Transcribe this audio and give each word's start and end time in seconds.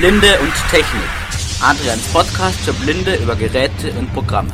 Blinde 0.00 0.40
und 0.40 0.54
Technik. 0.70 1.10
Adrians 1.60 2.10
Podcast 2.10 2.58
für 2.60 2.72
Blinde 2.72 3.16
über 3.16 3.36
Geräte 3.36 3.92
und 3.98 4.10
Programme. 4.14 4.50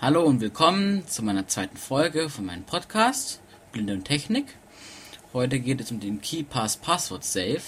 Hallo 0.00 0.24
und 0.24 0.40
willkommen 0.40 1.06
zu 1.06 1.22
meiner 1.22 1.46
zweiten 1.46 1.76
Folge 1.76 2.30
von 2.30 2.46
meinem 2.46 2.64
Podcast 2.64 3.40
Blinde 3.70 3.92
und 3.92 4.06
Technik. 4.06 4.56
Heute 5.32 5.60
geht 5.60 5.80
es 5.80 5.92
um 5.92 6.00
den 6.00 6.20
KeyPass 6.20 6.78
Password 6.78 7.22
Safe. 7.22 7.62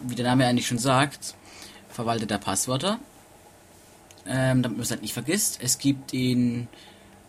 Wie 0.00 0.14
der 0.14 0.24
Name 0.24 0.46
eigentlich 0.46 0.68
schon 0.68 0.78
sagt, 0.78 1.34
verwaltet 1.90 2.30
er 2.30 2.38
Passwörter. 2.38 2.98
Ähm, 4.26 4.62
damit 4.62 4.78
man 4.78 4.84
es 4.84 4.90
halt 4.90 5.02
nicht 5.02 5.12
vergisst. 5.12 5.58
Es 5.62 5.76
gibt 5.76 6.14
ihn 6.14 6.68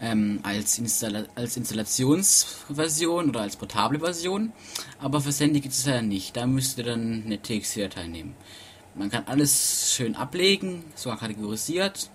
ähm, 0.02 0.40
als, 0.44 0.78
Installa 0.78 1.26
als 1.36 1.58
Installationsversion 1.58 3.30
oder 3.30 3.42
als 3.42 3.56
portable 3.56 4.00
Version, 4.00 4.52
aber 5.00 5.22
fürs 5.22 5.40
Handy 5.40 5.62
gibt 5.62 5.74
es 5.74 5.86
ja 5.86 6.02
nicht. 6.02 6.36
Da 6.36 6.46
müsst 6.46 6.78
ihr 6.78 6.84
dann 6.84 7.24
eine 7.26 7.42
TXT-Datei 7.42 8.08
nehmen. 8.08 8.36
Man 8.96 9.10
kann 9.10 9.24
alles 9.26 9.94
schön 9.96 10.16
ablegen, 10.16 10.84
sogar 10.96 11.18
kategorisiert 11.18 12.10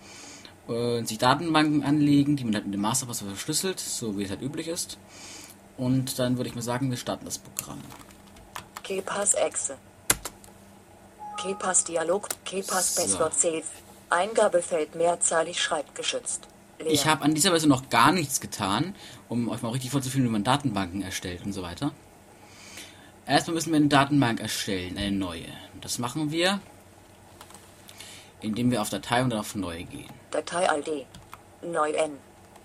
und 0.69 1.09
sich 1.09 1.19
Datenbanken 1.19 1.83
anlegen, 1.83 2.37
die 2.37 2.45
man 2.45 2.55
halt 2.55 2.67
mit 2.67 2.75
dem 2.75 2.83
Masterpasswort 2.83 3.33
verschlüsselt, 3.33 3.81
so 3.81 4.19
wie 4.19 4.25
es 4.25 4.31
halt 4.31 4.43
üblich 4.43 4.69
ist. 4.69 4.99
Und 5.77 6.19
dann 6.19 6.37
würde 6.37 6.51
ich 6.51 6.55
mal 6.55 6.63
sagen, 6.63 6.91
wir 6.91 6.97
starten 6.97 7.25
das 7.25 7.39
Programm. 7.39 7.81
KeyPass 8.83 9.35
Exe. 9.35 9.77
KeyPass 11.41 11.85
Dialog. 11.85 12.29
KeyPass 12.45 12.95
So. 12.95 13.03
Passwort 13.03 13.35
Safe. 13.35 13.65
Eingabefeld 14.11 14.95
mehrzahlig 14.95 15.63
schreibgeschützt. 15.63 16.49
Leer. 16.79 16.93
Ich 16.93 17.07
habe 17.07 17.25
an 17.25 17.35
dieser 17.35 17.51
Version 17.51 17.71
noch 17.71 17.89
gar 17.89 18.13
nichts 18.13 18.41
getan, 18.41 18.95
um 19.29 19.49
euch 19.49 19.63
mal 19.63 19.71
richtig 19.71 19.91
vorzuführen, 19.91 20.27
wie 20.27 20.31
man 20.31 20.45
Datenbanken 20.45 21.03
erstellt 21.03 21.45
und 21.45 21.53
so 21.53 21.63
weiter. 21.63 21.93
Erstmal 23.27 23.55
müssen 23.55 23.73
wir 23.73 23.77
eine 23.77 23.89
Datenbank 23.89 24.41
erstellen, 24.41 24.97
eine 24.97 25.13
neue. 25.13 25.47
Das 25.81 25.99
machen 25.99 26.31
wir, 26.31 26.61
indem 28.41 28.71
wir 28.71 28.81
auf 28.81 28.91
Datei 28.91 29.23
und 29.23 29.31
dann 29.31 29.41
auf 29.41 29.55
Neu 29.55 29.85
gehen. 29.85 30.09
Datei 30.31 30.67
ID. 30.79 31.07
Neu 31.63 31.91
N. 31.91 32.13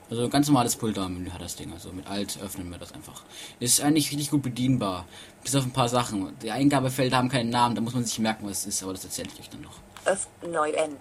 Also 0.09 0.25
ein 0.25 0.29
ganz 0.29 0.47
normales 0.47 0.75
Pulldown-Menü 0.75 1.31
hat 1.31 1.41
das 1.41 1.55
Ding. 1.55 1.73
Also 1.73 1.91
mit 1.91 2.07
Alt 2.07 2.37
öffnen 2.41 2.69
wir 2.69 2.77
das 2.77 2.91
einfach. 2.93 3.23
Ist 3.59 3.81
eigentlich 3.81 4.11
richtig 4.11 4.29
gut 4.29 4.43
bedienbar. 4.43 5.05
Bis 5.41 5.55
auf 5.55 5.63
ein 5.63 5.71
paar 5.71 5.89
Sachen. 5.89 6.37
Die 6.39 6.51
Eingabefelder 6.51 7.17
haben 7.17 7.29
keinen 7.29 7.49
Namen, 7.49 7.75
da 7.75 7.81
muss 7.81 7.93
man 7.93 8.05
sich 8.05 8.19
merken, 8.19 8.45
was 8.45 8.59
es 8.59 8.67
ist, 8.67 8.83
aber 8.83 8.93
das 8.93 9.03
erzähle 9.03 9.29
ich 9.33 9.39
euch 9.39 9.49
dann 9.49 9.61
noch. 9.61 9.79
Öff. 10.05 10.27
Neu 10.47 10.69
N. 10.71 10.97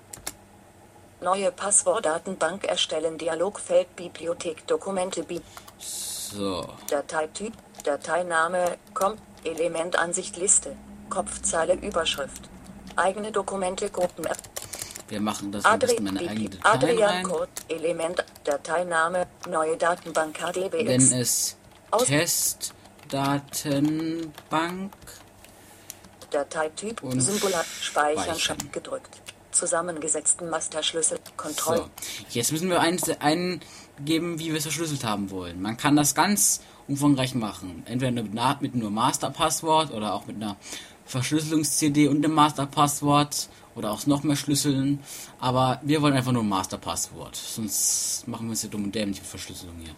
Neue 1.22 1.52
Passwortdatenbank 1.52 2.64
erstellen. 2.64 3.16
Dialogfeld 3.18 3.94
Bibliothek 3.96 4.66
Dokumente 4.66 5.22
Bi 5.22 5.40
So. 5.78 6.66
Dateityp. 6.88 7.52
Dateiname. 7.84 8.78
Kommt. 8.94 9.20
Elementansicht 9.44 10.36
Liste. 10.36 10.76
Kopfzeile 11.10 11.74
Überschrift. 11.74 12.48
Eigene 12.96 13.30
Dokumente 13.32 13.90
Gruppen. 13.90 14.26
Wir 15.08 15.20
machen 15.20 15.50
das 15.52 15.64
Adri 15.64 16.00
meine 16.00 16.20
eigene 16.20 16.50
Datei 16.50 16.70
Adrian. 16.70 17.22
Code. 17.24 17.48
Element. 17.68 18.24
Dateiname. 18.44 19.26
Neue 19.48 19.76
Datenbank 19.76 20.38
HDBX. 20.38 20.86
Wenn 20.86 21.12
es 21.20 21.56
Aus- 21.90 22.06
Testdatenbank 22.06 24.92
Dateityp, 26.30 27.00
Symbol, 27.18 27.52
Speichern, 27.82 28.38
speichern. 28.38 28.72
Gedrückt. 28.72 29.20
Zusammengesetzten 29.52 30.50
Masterschlüssel, 30.50 31.18
Kontroll, 31.36 31.76
So, 31.78 31.88
jetzt 32.30 32.50
müssen 32.52 32.68
wir 32.70 32.80
ein- 32.80 32.98
eingeben, 33.20 34.38
wie 34.38 34.48
wir 34.50 34.56
es 34.56 34.62
verschlüsselt 34.64 35.04
haben 35.04 35.30
wollen. 35.30 35.60
Man 35.62 35.76
kann 35.76 35.94
das 35.94 36.14
ganz 36.14 36.60
umfangreich 36.88 37.34
machen. 37.34 37.82
Entweder 37.86 38.10
mit, 38.10 38.32
mit 38.60 38.74
nur 38.74 38.90
Masterpasswort 38.90 39.92
oder 39.92 40.14
auch 40.14 40.26
mit 40.26 40.36
einer 40.36 40.56
Verschlüsselungs-CD 41.04 42.08
und 42.08 42.24
einem 42.24 42.34
Masterpasswort 42.34 43.48
oder 43.74 43.90
auch 43.92 44.06
noch 44.06 44.22
mehr 44.22 44.36
Schlüsseln. 44.36 45.00
Aber 45.38 45.80
wir 45.82 46.02
wollen 46.02 46.14
einfach 46.14 46.32
nur 46.32 46.42
ein 46.42 46.48
Masterpasswort. 46.48 47.36
Sonst 47.36 48.26
machen 48.26 48.46
wir 48.48 48.54
es 48.54 48.62
ja 48.62 48.68
dumm 48.68 48.84
und 48.84 48.94
dämlich 48.94 49.18
mit 49.20 49.28
Verschlüsselung 49.28 49.76
hier. 49.78 49.94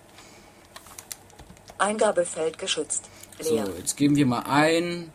Eingabefeld 1.78 2.58
geschützt, 2.58 3.04
So, 3.40 3.54
leer, 3.54 3.68
jetzt 3.78 3.96
geben 3.96 4.14
wir 4.16 4.26
mal 4.26 4.42
ein 4.46 5.12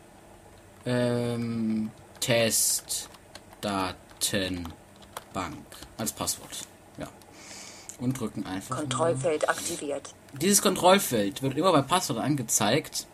ähm, 0.86 1.90
Testdatenbank 4.20 5.66
als 5.96 6.12
Passwort. 6.12 6.50
Ja. 6.98 7.08
Und 7.98 8.18
drücken 8.18 8.46
einfach. 8.46 8.76
mal. 8.76 8.82
Kontrollfeld 8.82 9.48
aktiviert, 9.48 10.14
Dieses 10.40 10.62
Kontrollfeld 10.62 11.42
wird 11.42 11.56
immer 11.56 11.72
bei 11.72 11.82
Passwort 11.82 12.20
angezeigt 12.20 13.06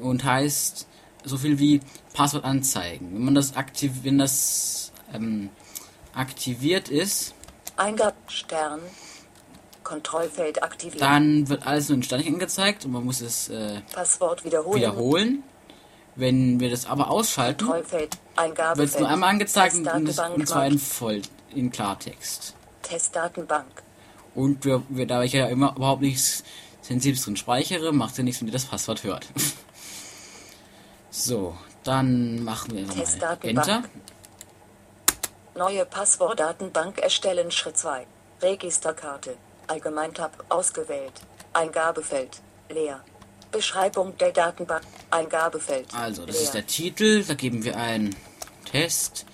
und 0.00 0.24
heißt 0.24 0.86
so 1.24 1.36
viel 1.36 1.58
wie 1.58 1.80
Passwort 2.14 2.44
anzeigen. 2.44 3.14
Wenn 3.14 3.24
man 3.24 3.34
das 3.34 3.56
aktiv, 3.56 3.92
wenn 4.02 4.18
das 4.18 4.92
ähm, 5.12 5.50
aktiviert 6.14 6.88
ist, 6.88 7.34
Eingab, 7.76 8.14
Stern, 8.28 8.80
Kontrollfeld 9.82 10.62
aktiviert, 10.62 11.00
dann 11.00 11.48
wird 11.48 11.66
alles 11.66 11.88
nur 11.88 11.96
in 11.96 12.02
Ständig 12.02 12.28
angezeigt 12.28 12.84
und 12.84 12.92
man 12.92 13.04
muss 13.04 13.20
es 13.20 13.48
äh, 13.48 13.80
Passwort 13.92 14.44
wiederholen, 14.44 14.76
wiederholen. 14.76 15.44
Wenn 16.14 16.60
wir 16.60 16.70
das 16.70 16.86
aber 16.86 17.10
ausschalten, 17.10 17.68
wird 17.68 18.18
es 18.78 18.98
nur 18.98 19.08
einmal 19.08 19.30
angezeigt 19.30 19.74
und, 19.76 19.86
und, 19.88 20.46
zwar 20.46 20.66
in 20.66 20.78
voll 20.78 21.22
in 21.54 21.70
Klartext. 21.70 22.54
Testdatenbank, 22.82 23.82
Und 24.34 24.64
wir, 24.64 24.82
wir, 24.88 25.06
da 25.06 25.22
ich 25.22 25.32
ja 25.32 25.46
immer 25.46 25.74
überhaupt 25.76 26.02
nichts 26.02 26.44
Sensibles 26.82 27.24
drin 27.24 27.36
speichere, 27.36 27.92
macht 27.92 28.18
ja 28.18 28.24
nichts, 28.24 28.40
wenn 28.40 28.48
ihr 28.48 28.52
das 28.52 28.64
Passwort 28.64 29.04
hört. 29.04 29.26
so, 31.10 31.56
dann 31.84 32.42
machen 32.44 32.72
wir 32.72 32.80
einfach 32.80 32.96
mal 32.96 33.04
Testdatenbank. 33.04 33.68
Enter. 33.68 33.88
neue 35.54 35.86
Passwortdatenbank 35.86 36.98
erstellen, 36.98 37.50
Schritt 37.50 37.78
2, 37.78 38.06
Registerkarte, 38.42 39.36
Allgemeintab 39.68 40.44
ausgewählt, 40.48 41.12
Eingabefeld, 41.52 42.40
leer, 42.68 43.00
Beschreibung 43.52 44.16
der 44.18 44.32
Datenbank, 44.32 44.82
Eingabefeld, 45.10 45.94
Also, 45.94 46.26
das 46.26 46.34
leer. 46.36 46.44
ist 46.44 46.54
der 46.54 46.66
Titel, 46.66 47.22
da 47.24 47.34
geben 47.34 47.62
wir 47.64 47.76
ein 47.76 48.16
Test 48.64 49.26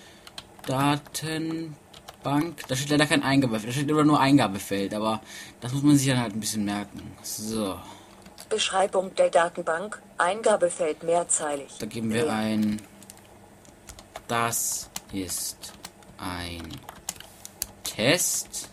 Datenbank. 0.66 1.76
Da 2.68 2.76
steht 2.76 2.90
leider 2.90 3.06
kein 3.06 3.22
Eingabefeld, 3.22 3.68
da 3.68 3.72
steht 3.72 3.88
immer 3.88 4.04
nur 4.04 4.20
Eingabefeld, 4.20 4.92
aber 4.92 5.22
das 5.60 5.72
muss 5.72 5.82
man 5.82 5.96
sich 5.96 6.08
dann 6.08 6.20
halt 6.20 6.34
ein 6.34 6.40
bisschen 6.40 6.64
merken. 6.64 7.16
So, 7.22 7.78
Beschreibung 8.48 9.14
der 9.14 9.30
Datenbank, 9.30 10.00
Eingabefeld 10.18 11.02
mehrzeilig. 11.02 11.72
da 11.78 11.86
geben 11.86 12.12
wir 12.12 12.24
leer. 12.24 12.32
ein 12.32 12.82
Das 14.26 14.90
ist 15.12 15.56
ein 16.18 16.68
Test. 17.84 18.68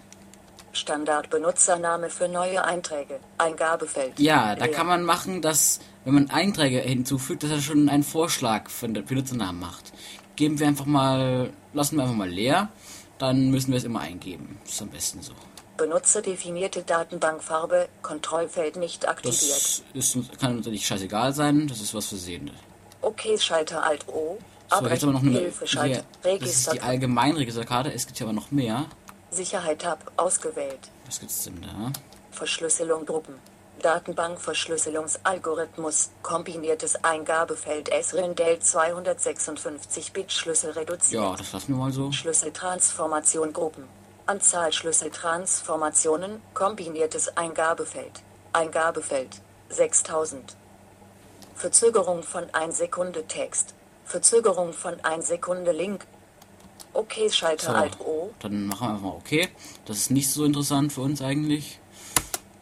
Standardbenutzername 0.75 2.09
für 2.09 2.27
neue 2.27 2.63
Einträge, 2.63 3.19
Eingabefeld. 3.37 4.19
Ja, 4.19 4.55
da 4.55 4.67
kann 4.67 4.87
man 4.87 5.03
machen, 5.03 5.41
dass, 5.41 5.79
wenn 6.03 6.13
man 6.13 6.29
Einträge 6.29 6.79
hinzufügt, 6.79 7.43
dass 7.43 7.51
er 7.51 7.61
schon 7.61 7.89
einen 7.89 8.03
Vorschlag 8.03 8.69
für 8.69 8.87
den 8.87 9.05
Benutzernamen 9.05 9.59
macht. 9.59 9.93
Geben 10.35 10.59
wir 10.59 10.67
einfach 10.67 10.85
mal, 10.85 11.51
lassen 11.73 11.95
wir 11.95 12.03
einfach 12.03 12.15
mal 12.15 12.29
leer, 12.29 12.69
dann 13.17 13.49
müssen 13.49 13.71
wir 13.71 13.77
es 13.77 13.83
immer 13.83 14.01
eingeben. 14.01 14.59
ist 14.65 14.81
am 14.81 14.89
besten 14.89 15.21
so. 15.21 15.33
Benutze 15.77 16.21
definierte 16.21 16.83
Datenbankfarbe, 16.83 17.89
Kontrollfeld 18.01 18.77
nicht 18.77 19.07
aktiviert. 19.07 19.83
Das 19.93 20.15
ist, 20.15 20.39
kann 20.39 20.57
uns 20.57 20.67
nicht 20.67 20.85
scheißegal 20.85 21.33
sein, 21.33 21.67
das 21.67 21.81
ist 21.81 21.93
was 21.93 22.07
für 22.07 22.15
Sehende. 22.15 22.53
Okay, 23.01 23.37
Schalter 23.37 23.83
Alt 23.83 24.07
O. 24.07 24.37
So, 24.69 24.87
jetzt 24.87 25.03
aber 25.03 25.13
noch 25.13 25.21
eine, 25.21 25.37
Hilfe, 25.37 25.67
Schalter, 25.67 26.03
hier, 26.23 26.39
das 26.39 26.49
ist 26.49 26.65
die 26.65 26.69
Register, 26.69 26.83
Allgemeinregisterkarte, 26.83 27.93
es 27.93 28.07
gibt 28.07 28.17
hier 28.17 28.25
aber 28.25 28.33
noch 28.33 28.51
mehr. 28.51 28.85
Sicherheit 29.35 29.81
Tab 29.81 30.11
ausgewählt. 30.17 30.89
Was 31.05 31.19
gibt's 31.19 31.43
denn 31.43 31.61
da? 31.61 31.91
Verschlüsselung 32.31 33.05
Gruppen. 33.05 33.35
Datenbankverschlüsselungsalgorithmus. 33.81 36.09
Kombiniertes 36.23 37.03
Eingabefeld 37.03 37.89
SRINDEL 37.89 38.57
256-Bit 38.57 40.31
Schlüssel 40.31 40.71
reduziert. 40.71 41.21
Ja, 41.21 41.35
das 41.35 41.51
lassen 41.53 41.73
wir 41.73 41.77
mal 41.77 41.91
so. 41.91 42.11
Schlüsseltransformation 42.11 43.53
Gruppen. 43.53 43.87
Anzahl 44.25 44.73
Schlüsseltransformationen. 44.73 46.41
Kombiniertes 46.53 47.37
Eingabefeld. 47.37 48.23
Eingabefeld 48.53 49.41
6000. 49.69 50.55
Verzögerung 51.55 52.23
von 52.23 52.45
1 52.53 52.77
Sekunde 52.77 53.27
Text. 53.27 53.73
Verzögerung 54.05 54.73
von 54.73 54.99
1 55.03 55.27
Sekunde 55.27 55.71
Link. 55.71 56.05
Okay, 56.95 57.29
Schalter 57.29 57.65
So, 57.67 57.73
Alt 57.73 57.99
O. 57.99 58.31
dann 58.39 58.67
machen 58.67 58.87
wir 58.87 58.89
einfach 58.91 59.03
mal 59.03 59.15
okay. 59.15 59.49
Das 59.85 59.97
ist 59.97 60.11
nicht 60.11 60.29
so 60.31 60.45
interessant 60.45 60.93
für 60.93 61.01
uns 61.01 61.21
eigentlich. 61.21 61.79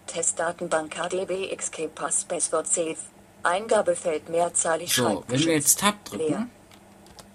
Testdatenbank 0.07 0.95
HDB 0.95 1.55
XK 1.55 1.93
Pass 1.93 2.25
Passwort 2.25 2.67
Safe. 2.67 2.97
Eingabefeld 3.43 4.29
mehrzahlig 4.29 4.93
So, 4.93 5.23
wenn 5.27 5.39
wir 5.39 5.53
jetzt 5.53 5.79
Tab 5.79 5.95
Leer. 6.11 6.27
drücken, 6.27 6.51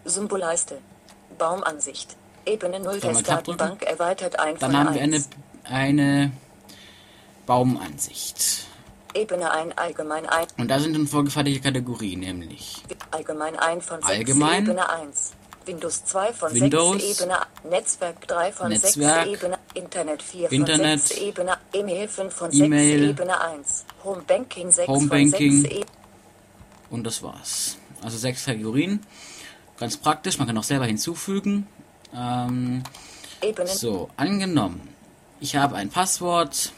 Symbolleiste. 0.04 0.78
Baumansicht. 1.38 2.16
Ebene 2.46 2.80
0 2.80 3.02
Wenn 3.02 3.16
wir 3.16 3.22
Tab 3.22 3.44
drücken, 3.44 3.58
Testdatenbank 3.58 3.82
erweitert 3.84 4.38
ein 4.40 4.58
dann 4.58 4.76
haben 4.76 4.94
wir 4.94 5.02
eine, 5.02 5.16
1. 5.16 5.28
eine 5.64 6.32
Baumansicht. 7.46 8.66
Ebene 9.14 9.50
ein 9.50 9.76
allgemein 9.78 10.26
ein 10.26 10.46
Und 10.56 10.68
da 10.68 10.80
sind 10.80 10.94
dann 10.94 11.06
vorgefertigte 11.06 11.60
Kategorien, 11.60 12.20
nämlich 12.20 12.82
allgemein 13.10 13.56
ein 13.56 13.80
von 13.80 14.00
6 14.00 14.10
Allgemein. 14.10 14.64
Ebene 14.64 14.88
1. 14.88 15.32
Windows 15.68 16.04
2 16.04 16.32
von 16.32 16.54
Windows. 16.54 17.00
6 17.00 17.20
Ebene 17.20 17.38
Netzwerk 17.70 18.26
3 18.26 18.52
von 18.52 18.68
Netzwerk. 18.70 19.26
6 19.26 19.36
Ebene 19.36 19.58
Internet 19.74 20.22
4 20.22 20.52
Internet. 20.52 21.00
von 21.00 21.08
6 21.08 21.20
Ebene 21.20 21.58
E-Mail 21.72 22.08
5 22.08 22.34
von 22.34 22.52
E-Mail. 22.52 22.98
6 22.98 23.10
Ebene 23.10 23.40
1 23.40 23.84
Home 24.04 24.22
Banking 24.26 24.70
6 24.72 24.88
Home 24.88 24.98
von 25.00 25.08
Banking. 25.08 25.62
6 25.62 25.74
Ebene 25.74 25.98
und 26.90 27.04
das 27.04 27.22
war's. 27.22 27.76
Also 28.02 28.16
sechs 28.18 28.44
Kategorien. 28.44 29.00
Ganz 29.78 29.96
praktisch, 29.96 30.38
man 30.38 30.46
kann 30.46 30.58
auch 30.58 30.64
selber 30.64 30.86
hinzufügen. 30.86 31.66
Ähm, 32.14 32.82
so, 33.66 34.10
angenommen, 34.16 34.88
ich 35.40 35.56
habe 35.56 35.76
ein 35.76 35.90
Passwort 35.90 36.72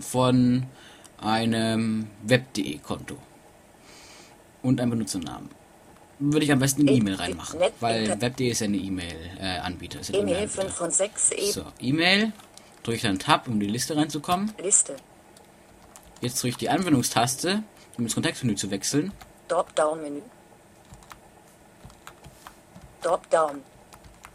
von 0.00 0.66
einem 1.18 2.08
Web.de-Konto 2.22 3.16
und 4.62 4.80
einen 4.80 4.90
Benutzernamen. 4.90 5.50
Würde 6.24 6.44
ich 6.44 6.52
am 6.52 6.58
besten 6.60 6.82
eine 6.82 6.92
E- 6.92 6.98
E-Mail 6.98 7.14
reinmachen, 7.16 7.58
weil 7.80 8.20
Web.de 8.20 8.48
ist 8.48 8.60
ja 8.60 8.66
eine 8.66 8.76
E-Mail-Anbieter. 8.76 9.98
ein 9.98 10.04
E-Mail 10.14 10.20
E-Mail-Anbieter. 10.22 10.62
5 10.62 10.72
von 10.74 10.90
6 10.90 11.30
Ebene 11.32 11.52
So, 11.52 11.64
E-Mail, 11.80 12.32
drücke 12.84 12.96
ich 12.96 13.02
dann 13.02 13.18
Tab, 13.18 13.48
um 13.48 13.54
in 13.54 13.60
die 13.60 13.66
Liste 13.66 13.96
reinzukommen. 13.96 14.52
Liste 14.62 14.96
Jetzt 16.20 16.36
drücke 16.40 16.50
ich 16.50 16.56
die 16.58 16.68
Anwendungstaste, 16.70 17.64
um 17.98 18.04
ins 18.04 18.14
Kontextmenü 18.14 18.54
zu 18.56 18.70
wechseln. 18.70 19.12
Dropdown-Menü 19.48 20.22
Dropdown 23.02 23.62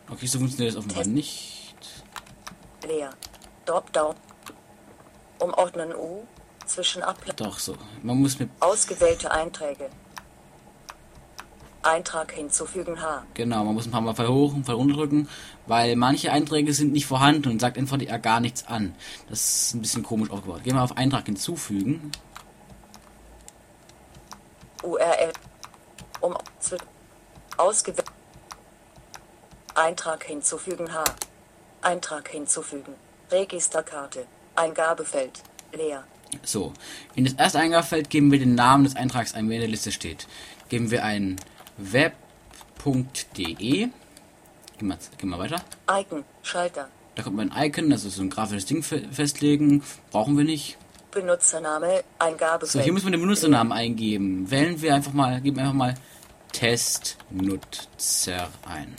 Okay, 0.10 0.26
so 0.26 0.40
funktioniert 0.40 0.74
das 0.74 0.80
offenbar 0.80 1.04
Test. 1.04 1.10
nicht. 1.12 1.76
leer 2.86 3.12
Dropdown 3.66 4.16
Umordnen 5.40 5.94
U 5.96 6.24
zwischen 6.66 7.02
Abla 7.04 7.34
Doch, 7.34 7.60
so. 7.60 7.76
Man 8.04 8.18
muss 8.22 8.40
mit, 8.40 8.50
Ausgewählte 8.60 9.32
Einträge 9.32 9.90
Eintrag 11.88 12.32
hinzufügen 12.34 13.02
H 13.02 13.24
genau, 13.34 13.64
man 13.64 13.74
muss 13.74 13.86
ein 13.86 13.92
paar 13.92 14.02
Mal 14.02 14.14
Fall 14.14 14.28
hoch 14.28 14.54
und 14.54 14.66
Fall 14.66 14.76
runter 14.76 14.96
drücken, 14.96 15.30
weil 15.68 15.96
manche 15.96 16.32
Einträge 16.32 16.74
sind 16.74 16.92
nicht 16.92 17.06
vorhanden 17.06 17.50
und 17.50 17.60
sagt 17.60 17.78
einfach 17.78 18.00
ja 18.02 18.18
gar 18.18 18.40
nichts 18.40 18.68
an. 18.68 18.94
Das 19.30 19.40
ist 19.40 19.74
ein 19.74 19.82
bisschen 19.82 20.04
komisch 20.04 20.30
aufgebaut. 20.30 20.64
Gehen 20.64 20.76
wir 20.76 20.84
auf 20.84 20.98
Eintrag 20.98 21.26
hinzufügen. 21.26 22.12
URL 24.84 25.32
um 26.22 26.36
ausgewählt 27.58 28.06
Eintrag 29.76 30.24
hinzufügen 30.24 30.92
H 30.94 31.04
Eintrag 31.82 32.28
hinzufügen 32.30 32.94
Registerkarte 33.32 34.26
Eingabefeld 34.56 35.44
leer 35.72 36.04
So, 36.44 36.74
in 37.16 37.26
das 37.26 37.34
erste 37.36 37.60
Eingabefeld 37.60 38.10
geben 38.10 38.32
wir 38.32 38.40
den 38.40 38.56
Namen 38.56 38.84
des 38.84 38.96
Eintrags 38.96 39.34
ein, 39.36 39.50
wer 39.50 39.56
in 39.56 39.62
der 39.62 39.70
Liste 39.70 39.92
steht. 39.92 40.28
Geben 40.70 40.92
wir 40.92 41.04
ein 41.04 41.38
web.de. 41.78 43.46
Gehen 43.58 43.92
wir, 44.80 44.98
gehen 45.18 45.30
wir 45.30 45.40
weiter. 45.40 45.62
Icon 45.90 46.24
Schalter 46.44 46.88
Da 47.16 47.24
kommt 47.24 47.36
man 47.36 47.52
ein 47.52 47.68
Icon, 47.70 47.92
also 47.92 48.10
so 48.10 48.22
ein 48.22 48.30
grafisches 48.30 48.66
Ding 48.66 48.84
fe- 48.84 49.08
festlegen. 49.12 49.82
Brauchen 50.12 50.38
wir 50.38 50.44
nicht. 50.46 50.78
Benutzername 51.12 52.04
Eingabefeld 52.20 52.72
So, 52.72 52.80
hier 52.80 52.94
muss 52.94 53.04
man 53.04 53.12
den 53.14 53.22
Benutzernamen 53.22 53.72
eingeben. 53.74 54.52
Wählen 54.52 54.80
wir 54.82 54.94
einfach 54.94 55.14
mal, 55.14 55.42
geben 55.42 55.58
einfach 55.60 55.74
mal 55.74 55.96
Testnutzer 56.52 58.50
ein. 58.68 58.96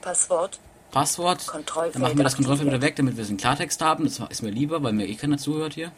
Passwort 0.00 0.60
Passwort. 0.90 1.44
Dann 1.92 2.02
machen 2.02 2.16
wir 2.18 2.22
das 2.22 2.36
Kontrollfeld 2.36 2.68
wieder 2.68 2.80
weg, 2.80 2.94
damit 2.94 3.16
wir 3.16 3.24
es 3.24 3.30
in 3.30 3.36
Klartext 3.36 3.80
haben. 3.82 4.04
Das 4.04 4.20
ist 4.30 4.42
mir 4.42 4.50
lieber, 4.50 4.80
weil 4.80 4.92
mir 4.92 5.08
eh 5.08 5.14
keiner 5.16 5.38
zuhört 5.38 5.74
hier. 5.74 5.90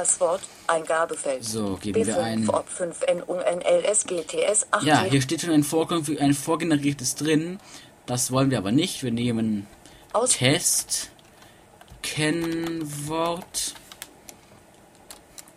Passwort 0.00 0.42
Eingabefeld 0.66 1.42
So, 1.42 1.78
geben 1.80 2.06
wir 2.06 2.18
ein- 2.22 2.46
B5 2.46 2.52
ob 2.54 2.68
5 2.68 3.00
NUNLSGTS 3.26 4.66
8 4.70 4.82
Ja, 4.84 5.04
hier 5.04 5.22
steht 5.22 5.40
schon 5.40 5.52
ein, 5.52 5.64
vorkonfig- 5.64 6.20
ein 6.20 6.34
vorgeneriertes 6.34 7.14
drin. 7.14 7.58
Das 8.04 8.30
wollen 8.30 8.50
wir 8.50 8.58
aber 8.58 8.72
nicht. 8.72 9.02
Wir 9.02 9.10
nehmen 9.10 9.66
aus 10.12 10.32
Test, 10.36 11.08
Kennwort 12.02 13.72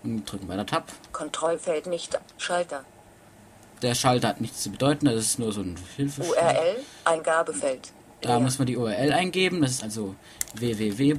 und 0.04 0.24
drücken 0.32 0.48
weiter 0.48 0.66
Tab. 0.66 0.90
Kontrollfeld 1.12 1.88
nicht 1.88 2.18
Schalter 2.38 2.86
Der 3.82 3.94
Schalter 3.94 4.30
hat 4.30 4.40
nichts 4.40 4.64
zu 4.64 4.70
bedeuten, 4.72 5.08
das 5.08 5.16
ist 5.16 5.40
nur 5.40 5.52
so 5.52 5.60
ein 5.60 5.76
Hilfe. 5.98 6.22
URL 6.24 6.78
Eingabefeld 7.04 7.92
Da 8.22 8.30
leer. 8.30 8.40
muss 8.40 8.58
man 8.58 8.68
die 8.68 8.78
URL 8.78 9.12
eingeben, 9.12 9.62
das 9.62 9.72
ist 9.72 9.84
also 9.84 10.16
www.web.de. 10.56 11.18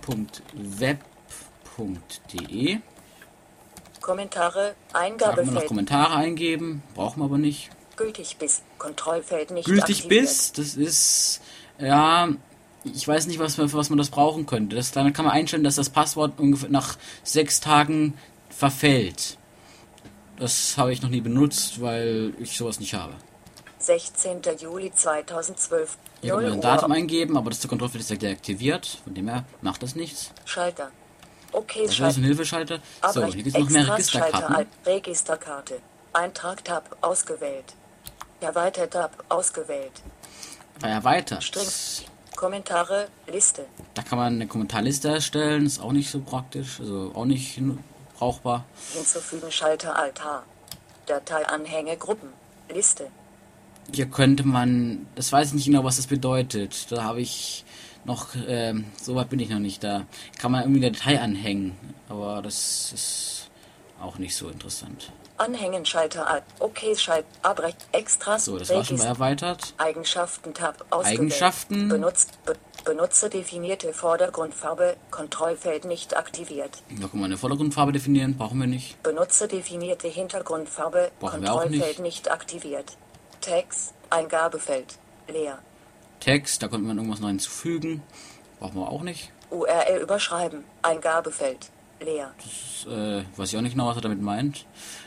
Kommentare 4.10 4.74
Da 4.92 5.08
kann 5.34 5.44
man 5.46 5.54
noch 5.54 5.66
Kommentare 5.66 6.14
eingeben, 6.14 6.82
brauchen 6.94 7.20
wir 7.20 7.24
aber 7.26 7.38
nicht. 7.38 7.70
gültig 7.96 8.36
bis 8.38 8.62
Kontrollfeld 8.78 9.50
nicht 9.50 9.66
Gültig 9.66 9.98
aktiviert. 9.98 10.22
bis, 10.22 10.52
das 10.52 10.74
ist, 10.74 11.40
ja, 11.78 12.28
ich 12.84 13.06
weiß 13.06 13.26
nicht, 13.26 13.38
was, 13.38 13.56
man- 13.58 13.68
für 13.68 13.76
was 13.76 13.90
man 13.90 13.98
das 13.98 14.08
brauchen 14.10 14.46
könnte. 14.46 14.74
Das, 14.76 14.90
damit 14.90 15.14
kann 15.14 15.24
man 15.26 15.34
einstellen, 15.34 15.64
dass 15.64 15.76
das 15.76 15.90
Passwort 15.90 16.38
ungefähr 16.38 16.70
nach 16.70 16.96
sechs 17.22 17.60
Tagen 17.60 18.14
verfällt. 18.48 19.36
Das 20.38 20.76
habe 20.78 20.92
ich 20.92 21.02
noch 21.02 21.10
nie 21.10 21.20
benutzt, 21.20 21.80
weil 21.82 22.32
ich 22.38 22.56
sowas 22.56 22.80
nicht 22.80 22.94
habe. 22.94 23.12
16. 23.78 24.40
Juli 24.58 24.92
2012 24.94 25.96
Hier 26.22 26.30
kann 26.32 26.40
0 26.40 26.48
man 26.50 26.58
ein 26.58 26.60
Datum 26.62 26.92
eingeben, 26.92 27.36
aber 27.36 27.50
das 27.50 27.60
zur 27.60 27.68
Kontrollfeld 27.70 28.02
ist 28.02 28.10
ja 28.10 28.16
deaktiviert. 28.16 29.00
Von 29.04 29.14
dem 29.14 29.28
her 29.28 29.44
macht 29.62 29.82
das 29.82 29.94
nichts. 29.94 30.30
Schalter 30.46 30.90
Okay 31.52 31.82
Das 31.87 31.93
ist 31.94 32.00
ein 32.00 32.05
Schalter 32.05 32.20
Hilfeschalter. 32.23 32.79
So, 33.12 33.25
hier 33.25 33.43
gibt 33.43 33.56
es 33.56 33.62
noch 33.62 33.70
mehr 33.70 33.93
Registerkarten. 33.93 34.55
Alt- 34.55 34.69
Registerkarte 34.87 35.81
Eintrag 36.12 36.64
Tab 36.64 36.97
ausgewählt 37.00 37.75
Erweitert 38.41 38.93
Tab 38.93 39.25
ausgewählt 39.29 39.93
erweitert. 40.82 41.44
Strings 41.44 42.05
Kommentare 42.37 43.08
Liste 43.31 43.67
Da 43.94 44.02
kann 44.02 44.19
man 44.19 44.35
eine 44.35 44.47
Kommentarliste 44.47 45.08
erstellen. 45.08 45.67
Ist 45.67 45.79
auch 45.81 45.93
nicht 45.93 46.11
so 46.11 46.20
praktisch. 46.20 46.81
Also 46.81 47.12
auch 47.14 47.26
nicht 47.26 47.61
brauchbar. 48.19 48.64
hinzufügen 48.94 49.50
Schalter 49.53 49.96
Alt 49.96 50.25
H 50.25 50.43
Dateianhänge 51.06 51.96
Gruppen 51.99 52.31
Liste 52.73 53.08
Hier 53.93 54.06
könnte 54.06 54.46
man, 54.46 55.06
das 55.17 55.32
weiß 55.32 55.49
ich 55.49 55.55
nicht 55.55 55.67
genau, 55.67 55.85
was 55.85 55.96
das 55.96 56.06
bedeutet. 56.06 56.91
Da 56.91 57.03
habe 57.05 57.20
ich 57.20 57.64
noch, 58.05 58.29
ähm, 58.47 58.85
so 59.00 59.14
weit 59.14 59.29
bin 59.31 59.41
ich 59.41 59.49
noch 59.50 59.58
nicht 59.58 59.82
da. 59.85 60.06
Kann 60.38 60.52
man 60.52 60.62
irgendwie 60.62 60.85
eine 60.87 60.93
Datei 60.93 61.20
anhängen, 61.20 61.76
aber 62.08 62.43
das 62.43 62.93
ist 62.93 63.50
auch 64.00 64.19
nicht 64.19 64.35
so 64.35 64.49
interessant. 64.49 65.12
Anhängen 65.37 65.87
Schalter 65.87 66.26
Alt 66.29 66.44
Okay 66.58 66.94
Schalt 66.97 67.25
Abbrechen 67.43 67.79
Extras 67.93 68.44
So, 68.44 68.58
das 68.58 68.69
war 68.69 68.84
schon 68.84 68.96
Regist- 68.98 69.06
erweitert. 69.06 69.74
Eigenschaften 69.79 70.53
Tab 70.53 70.84
ausgewählt. 70.91 71.19
Eigenschaften. 71.20 71.89
Benutzt, 71.89 72.39
be, 72.44 72.56
benutzerdefinierte 72.84 73.93
Vordergrundfarbe 73.94 74.96
Kontrollfeld 75.10 75.86
nicht 75.86 76.15
aktiviert. 76.17 76.82
Da 76.91 77.08
kann 77.08 77.20
man 77.20 77.24
eine 77.31 77.39
Vordergrundfarbe 77.39 77.93
definieren, 77.93 78.36
brauchen 78.36 78.58
wir 78.60 78.67
nicht. 78.67 79.03
Benutzerdefinierte 79.03 80.08
Hintergrundfarbe 80.08 81.10
Brauchen 81.20 81.43
wir 81.43 81.53
auch 81.55 81.60
Kontrollfeld 81.63 82.01
nicht. 82.01 82.24
nicht. 82.27 82.31
aktiviert. 82.31 82.96
Text 83.41 83.94
Eingabefeld 84.10 84.98
leer. 85.29 85.58
Text, 86.20 86.62
da 86.62 86.69
konnte 86.69 86.86
man 86.86 86.96
irgendwas 86.96 87.20
noch 87.20 87.29
hinzufügen. 87.29 88.03
Brauchen 88.58 88.77
wir 88.77 88.89
auch 88.89 89.03
nicht. 89.03 89.32
URL 89.50 90.00
überschreiben 90.03 90.65
Eingabefeld 90.82 91.70
leer. 92.00 92.32
Das, 92.39 92.93
äh, 92.93 93.24
weiß 93.36 93.50
ich 93.50 93.56
auch 93.58 93.62
nicht 93.62 93.72
genau, 93.72 93.89
was 93.89 93.96
er 93.96 94.03
damit 94.03 94.22
meint. 94.22 94.67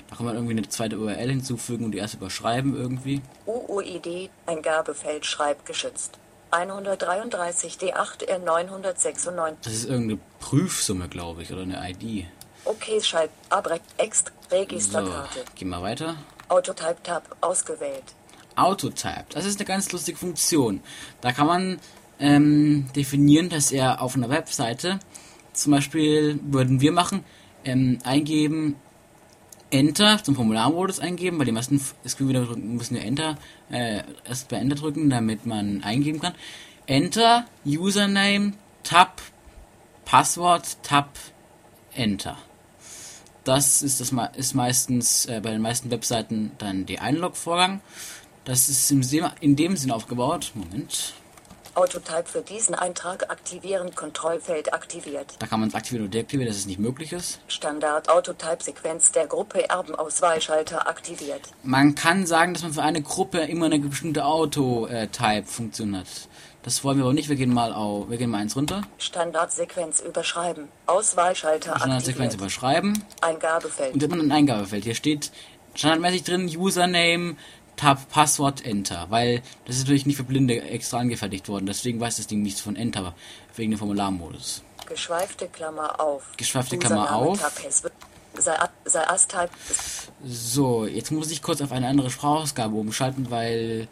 Da 0.10 0.16
kann 0.16 0.26
man 0.26 0.36
irgendwie 0.36 0.54
eine 0.58 0.68
zweite 0.68 1.00
URL 1.00 1.30
hinzufügen 1.30 1.86
und 1.86 1.92
die 1.92 1.98
erste 1.98 2.18
überschreiben 2.18 2.76
irgendwie. 2.76 3.22
UUID 3.46 4.30
Eingabefeld 4.46 5.26
schreibgeschützt. 5.26 6.20
133 6.52 7.78
D8 7.78 8.30
R996 8.30 9.56
Das 9.64 9.74
ist 9.74 9.86
irgendeine 9.86 10.20
Prüfsumme, 10.40 11.10
glaube 11.10 11.42
ich, 11.42 11.52
oder 11.52 11.64
eine 11.64 11.90
ID. 11.90 12.28
Okay 12.66 13.02
Schalt 13.02 13.32
Abrech 13.50 13.82
Ext 13.98 14.32
So, 14.50 14.56
Registerkarte 14.56 15.46
gehen 15.56 15.70
wir 15.70 15.82
weiter. 15.82 16.16
Autotype 16.50 17.02
Tab 17.02 17.36
ausgewählt. 17.42 18.04
Autotype. 18.56 19.26
Das 19.30 19.46
ist 19.46 19.60
eine 19.60 19.66
ganz 19.66 19.92
lustige 19.92 20.18
Funktion. 20.18 20.82
Da 21.22 21.32
kann 21.32 21.48
man 21.48 21.80
ähm, 22.20 22.88
definieren, 22.96 23.50
dass 23.50 23.72
er 23.72 24.02
auf 24.02 24.16
einer 24.16 24.30
Webseite, 24.30 25.00
zum 25.54 25.72
Beispiel 25.72 26.40
würden 26.44 26.82
wir 26.82 26.92
machen, 26.92 27.24
ähm, 27.66 28.00
eingeben, 28.04 28.76
Enter 29.74 30.24
zum 30.24 30.36
Formularmodus 30.36 31.00
eingeben, 31.00 31.40
weil 31.40 31.48
die 31.48 31.52
meisten 31.52 31.82
Screenreader 32.08 32.46
drücken, 32.46 32.76
müssen 32.76 32.96
ja 32.96 33.02
Enter, 33.02 33.38
äh, 33.72 34.04
erst 34.24 34.50
bei 34.50 34.58
Enter 34.58 34.76
drücken, 34.76 35.10
damit 35.10 35.48
man 35.48 35.84
eingeben 35.84 36.20
kann. 36.20 36.36
Enter, 36.86 37.46
Username, 37.66 38.54
Tab, 38.84 39.22
Passwort, 40.06 40.78
Tab, 40.84 41.18
Enter. 41.96 42.38
Das 43.44 43.82
ist, 43.82 44.00
das 44.00 44.14
ist 44.36 44.54
meistens 44.54 45.26
äh, 45.26 45.42
bei 45.44 45.52
den 45.52 45.62
meisten 45.62 45.90
Webseiten 45.90 46.52
dann 46.60 46.86
der 46.86 47.02
Einlog-Vorgang. 47.02 47.82
Das 48.46 48.68
ist 48.70 48.92
in 48.92 49.56
dem 49.56 49.78
Sinn 49.78 49.92
aufgebaut. 49.92 50.52
Moment. 50.54 51.14
Autotype 51.76 52.26
für 52.26 52.42
diesen 52.42 52.76
Eintrag 52.76 53.32
aktivieren. 53.32 53.96
Kontrollfeld 53.96 54.74
aktiviert. 54.74 55.34
Da 55.40 55.48
kann 55.48 55.60
man 55.60 55.70
es 55.70 55.76
aktivieren 55.76 56.04
oder 56.04 56.12
deaktivieren, 56.12 56.48
dass 56.48 56.58
es 56.58 56.68
nicht 56.68 56.80
möglich 56.80 57.14
ist. 57.14 57.40
Standard 57.48 58.10
Autotype 58.10 58.62
Sequenz 58.62 59.12
der 59.12 59.26
Gruppe 59.26 59.68
Erbenauswahlschalter 59.70 60.88
aktiviert. 60.88 61.42
Man 61.64 61.96
kann 61.96 62.28
sagen, 62.28 62.54
dass 62.54 62.62
man 62.62 62.74
für 62.74 62.84
eine 62.84 63.02
Gruppe 63.02 63.40
immer 63.40 63.66
eine 63.66 63.80
bestimmte 63.80 64.24
Auto-Type-Funktion 64.26 65.98
hat. 65.98 66.08
Das 66.62 66.84
wollen 66.84 66.98
wir 66.98 67.06
aber 67.06 67.14
nicht. 67.14 67.30
Wir 67.30 67.36
gehen 67.36 67.54
mal 67.54 67.74
auf, 67.74 68.10
wir 68.10 68.18
gehen 68.18 68.30
mal 68.30 68.38
eins 68.38 68.56
runter. 68.56 68.84
Standardsequenz 69.00 70.00
überschreiben. 70.02 70.70
Auswahlschalter 70.86 71.76
Standardsequenz 71.78 72.34
aktiviert. 72.34 72.42
überschreiben. 72.42 73.04
Eingabefeld. 73.22 73.94
Und 73.94 74.04
dann 74.04 74.22
ein 74.22 74.32
Eingabefeld. 74.32 74.84
Hier 74.84 74.96
steht 74.96 75.32
standardmäßig 75.74 76.24
drin 76.24 76.46
Username, 76.56 77.36
Tab, 77.76 78.10
Passwort, 78.10 78.66
Enter. 78.66 79.08
Weil 79.10 79.42
das 79.66 79.76
ist 79.78 79.84
natürlich 79.84 80.06
nicht 80.06 80.18
für 80.18 80.24
Blinde 80.24 80.62
extra 80.62 81.00
angefertigt 81.00 81.50
worden. 81.50 81.66
Deswegen 81.66 82.00
weiß 82.00 82.18
das 82.18 82.28
Ding 82.28 82.42
nichts 82.42 82.62
von 82.62 82.76
Enter. 82.76 83.14
Wegen 83.56 83.72
dem 83.72 83.78
Formularmodus. 83.78 84.64
Geschweifte 84.88 85.48
Klammer 85.48 86.00
auf. 86.00 86.24
Geschweifte 86.38 86.78
Klammer 86.78 87.16
auf. 87.16 87.40
So, 90.26 90.86
jetzt 90.86 91.12
muss 91.12 91.30
ich 91.32 91.42
kurz 91.42 91.62
auf 91.62 91.72
eine 91.72 91.88
andere 91.88 92.10
Sprachausgabe 92.10 92.76
umschalten, 92.76 93.30
weil 93.30 93.88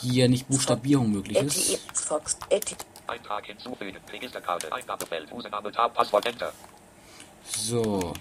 hier 0.00 0.28
nicht 0.28 0.48
Buchstabierung 0.48 1.10
möglich 1.10 1.36
ist. 1.38 1.78
Fox. 1.92 2.38
Eti 2.48 2.74
Eintrag 3.06 3.46
hinzufügen. 3.46 3.98
Registerkarte. 4.12 4.72
Eingabefeld. 4.72 5.30
Username 5.32 5.70
Tab. 5.72 5.94
Passwort 5.94 6.26
Enter. 6.26 6.52
So, 7.44 8.12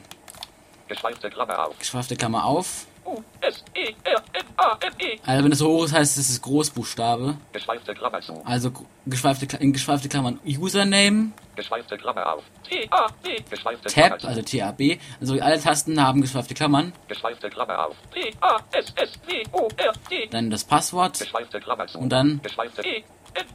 Geschweifte 0.87 1.29
Klammer 1.29 1.67
auf. 1.67 1.79
geschweifte 1.79 2.15
Klammer 2.15 2.45
auf. 2.45 2.85
E 3.05 3.49
E. 3.79 5.19
Also 5.25 5.43
wenn 5.43 5.51
es 5.51 5.59
so 5.59 5.67
hoch 5.67 5.85
ist, 5.85 5.93
heißt 5.93 6.17
es, 6.17 6.25
es 6.25 6.29
ist 6.31 6.41
Großbuchstabe. 6.41 7.37
Geschweifte 7.53 7.93
Klammer 7.93 8.21
zu. 8.21 8.41
Also 8.45 8.71
geschweifte, 9.05 9.57
in 9.57 9.73
geschweifte 9.73 10.09
Klammern 10.09 10.39
Username, 10.45 11.31
Geschweifte 11.55 11.97
Klammer 11.97 12.33
auf. 12.33 12.43
T 12.67 12.87
A 12.89 13.07
B. 13.23 13.37
Geschweifte 13.49 13.89
Tab, 13.89 14.23
also 14.23 14.41
TAB. 14.41 14.99
Also 15.21 15.39
alle 15.39 15.61
Tasten 15.61 16.01
haben 16.01 16.21
geschweifte 16.21 16.53
Klammern. 16.53 16.93
Geschweifte 17.07 17.49
Klammer 17.49 17.87
auf. 17.87 17.95
R 18.13 19.93
D. 20.09 20.27
Dann 20.31 20.49
das 20.49 20.63
Passwort, 20.63 21.19
Geschweifte 21.19 21.59
Klammer 21.59 21.87
zu. 21.87 21.99
Und 21.99 22.09
dann? 22.09 22.41
Geschweifte 22.41 22.81
E 22.81 23.03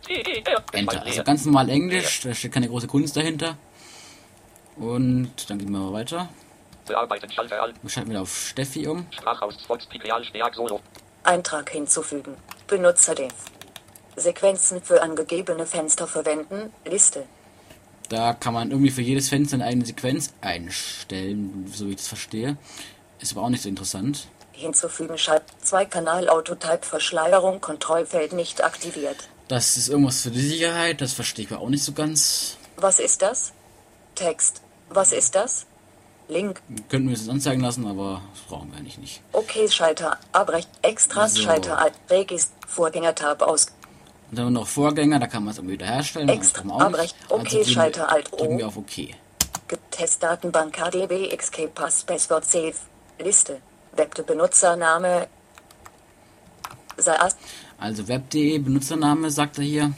E. 0.08 0.42
Enter. 0.72 1.02
Also 1.02 1.24
ganz 1.24 1.44
normal 1.44 1.68
Englisch, 1.68 2.20
da 2.20 2.34
steht 2.34 2.52
keine 2.52 2.68
große 2.68 2.86
Kunst 2.86 3.16
dahinter. 3.16 3.56
Und 4.76 5.50
dann 5.50 5.58
gehen 5.58 5.70
wir 5.72 5.78
mal 5.78 5.92
weiter. 5.92 6.28
Bearbeiten 6.86 7.30
Schalter 7.30 7.62
Alt. 7.62 7.74
Wir 7.82 7.90
schalten 7.90 8.10
wieder 8.10 8.22
auf 8.22 8.34
Steffi 8.34 8.86
um. 8.86 9.06
Sprachaus 9.10 9.56
Volkspipial 9.66 10.24
Steag 10.24 10.54
Solo. 10.54 10.80
Eintrag 11.22 11.70
hinzufügen. 11.70 12.36
Benutzerdef. 12.66 13.32
Sequenzen 14.16 14.82
für 14.82 15.02
angegebene 15.02 15.66
Fenster 15.66 16.06
verwenden. 16.06 16.72
Liste. 16.84 17.24
Da 18.08 18.32
kann 18.34 18.54
man 18.54 18.70
irgendwie 18.70 18.90
für 18.90 19.02
jedes 19.02 19.28
Fenster 19.28 19.54
eine 19.54 19.66
eigene 19.66 19.86
Sequenz 19.86 20.32
einstellen, 20.40 21.70
so 21.72 21.86
wie 21.86 21.90
ich 21.90 21.96
das 21.96 22.08
verstehe. 22.08 22.56
Ist 23.20 23.32
aber 23.32 23.42
auch 23.42 23.50
nicht 23.50 23.62
so 23.62 23.68
interessant. 23.68 24.26
Hinzufügen 24.52 25.16
Schalt. 25.16 25.44
Zwei-Kanal 25.62 26.28
Autotype 26.28 26.82
Verschleierung 26.82 27.60
Kontrollfeld 27.60 28.32
nicht 28.32 28.64
aktiviert. 28.64 29.28
Das 29.48 29.76
ist 29.76 29.88
irgendwas 29.88 30.22
für 30.22 30.30
die 30.30 30.40
Sicherheit, 30.40 31.00
das 31.00 31.12
verstehe 31.12 31.44
ich 31.44 31.52
aber 31.52 31.60
auch 31.60 31.68
nicht 31.68 31.82
so 31.84 31.92
ganz. 31.92 32.56
Was 32.76 32.98
ist 32.98 33.22
das? 33.22 33.52
Text. 34.14 34.60
Was 34.88 35.12
ist 35.12 35.34
das? 35.34 35.66
Link. 36.30 36.62
Könnten 36.88 37.08
wir 37.08 37.14
es 37.14 37.20
uns 37.22 37.28
anzeigen 37.28 37.60
lassen, 37.60 37.86
aber 37.86 38.22
das 38.32 38.42
brauchen 38.44 38.70
wir 38.72 38.78
eigentlich 38.78 38.98
nicht. 38.98 39.22
Okay, 39.32 39.68
Schalter. 39.68 40.18
Abbrecht. 40.32 40.68
Extras 40.82 41.34
So. 41.34 41.42
Schalter 41.42 41.78
Alt. 41.78 41.94
Regist. 42.08 42.52
Vorgängertab 42.66 43.42
aus. 43.42 43.66
Und 44.30 44.38
dann 44.38 44.46
haben 44.46 44.54
wir 44.54 44.60
noch 44.60 44.68
Vorgänger, 44.68 45.18
da 45.18 45.26
kann 45.26 45.42
man 45.44 45.50
es 45.52 45.58
irgendwie 45.58 45.74
wiederherstellen. 45.74 46.28
Extra- 46.28 46.64
wir 46.64 46.74
Abrecht. 46.80 47.16
Okay, 47.28 47.58
wir- 47.58 47.66
Schalter 47.66 48.10
Alt 48.10 48.32
O. 48.32 48.36
Drücken 48.36 48.58
wir 48.58 48.68
auf 48.68 48.76
OK. 48.76 49.08
Testdatenbank 49.90 50.72
KDB 50.74 51.28
XK 51.36 51.66
Pass 51.74 52.04
Passwort 52.04 52.44
Safe. 52.44 52.74
Liste. 53.18 53.60
Webte 53.92 54.22
Benutzername. 54.22 55.26
Also 57.78 58.06
web.de, 58.08 58.58
Benutzername, 58.58 59.30
sagt 59.30 59.58
er 59.58 59.64
hier. 59.64 59.92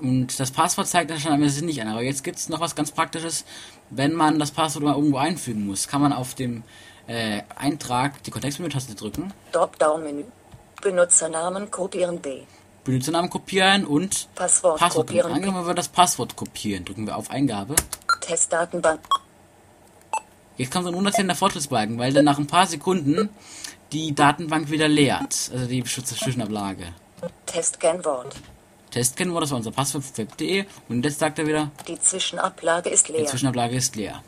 Und 0.00 0.38
das 0.38 0.50
Passwort 0.50 0.88
zeigt 0.88 1.10
er 1.10 1.18
schon 1.18 1.32
einmal 1.32 1.48
nicht 1.48 1.80
an. 1.80 1.88
Aber 1.88 2.02
jetzt 2.02 2.24
gibt 2.24 2.38
es 2.38 2.48
noch 2.48 2.60
was 2.60 2.74
ganz 2.74 2.90
Praktisches. 2.90 3.44
Wenn 3.90 4.12
man 4.12 4.38
das 4.38 4.50
Passwort 4.50 4.84
mal 4.84 4.94
irgendwo 4.94 5.18
einfügen 5.18 5.66
muss, 5.66 5.88
kann 5.88 6.00
man 6.00 6.12
auf 6.12 6.34
dem 6.34 6.62
äh, 7.06 7.42
Eintrag 7.56 8.22
die 8.24 8.30
Kontextmenü-Taste 8.30 8.94
drücken, 8.94 9.32
Dropdown-Menü. 9.52 10.24
Benutzernamen 10.82 11.70
kopieren 11.70 12.20
B. 12.20 12.42
Benutzernamen 12.84 13.30
kopieren 13.30 13.84
und 13.84 14.28
Passwort, 14.34 14.78
Passwort 14.78 15.08
kopieren. 15.08 15.32
Angenommen 15.32 15.66
wird 15.66 15.78
das 15.78 15.88
Passwort 15.88 16.36
kopieren. 16.36 16.84
Drücken 16.84 17.06
wir 17.06 17.16
auf 17.16 17.30
Eingabe. 17.30 17.74
Testdatenbank. 18.20 19.00
Jetzt 20.56 20.72
kommt 20.72 20.84
so 20.84 20.90
ein 20.90 20.94
unerzählender 20.94 21.34
Fortschrittsbalken, 21.34 21.98
weil 21.98 22.12
dann 22.12 22.24
nach 22.24 22.38
ein 22.38 22.46
paar 22.46 22.66
Sekunden 22.66 23.28
die 23.92 24.14
Datenbank 24.14 24.70
wieder 24.70 24.88
leert. 24.88 25.50
Also 25.52 25.66
die 25.66 25.82
Zwischenablage. 25.82 26.86
Testkennwort. 27.46 28.36
Testkennen 28.96 29.34
das 29.34 29.50
war 29.50 29.58
unser 29.58 29.72
Passwort 29.72 30.04
für 30.04 30.16
web.de 30.16 30.64
und 30.88 31.04
jetzt 31.04 31.18
sagt 31.18 31.38
er 31.38 31.46
wieder, 31.46 31.70
Die 31.86 32.00
Zwischenablage 32.00 32.88
ist 32.88 33.08
die 33.08 33.12
leer. 33.12 33.26
Zwischenablage 33.26 33.76
ist 33.76 33.94
leer. 33.94 34.22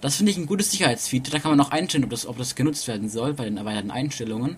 Das 0.00 0.14
finde 0.14 0.30
ich 0.30 0.38
ein 0.38 0.46
gutes 0.46 0.70
Sicherheitsfeature. 0.70 1.32
Da 1.32 1.38
kann 1.40 1.50
man 1.50 1.66
auch 1.66 1.72
einstellen, 1.72 2.04
ob 2.04 2.10
das, 2.10 2.24
ob 2.24 2.38
das 2.38 2.54
genutzt 2.54 2.86
werden 2.86 3.08
soll 3.08 3.34
bei 3.34 3.44
den 3.44 3.56
erweiterten 3.56 3.90
Einstellungen. 3.90 4.56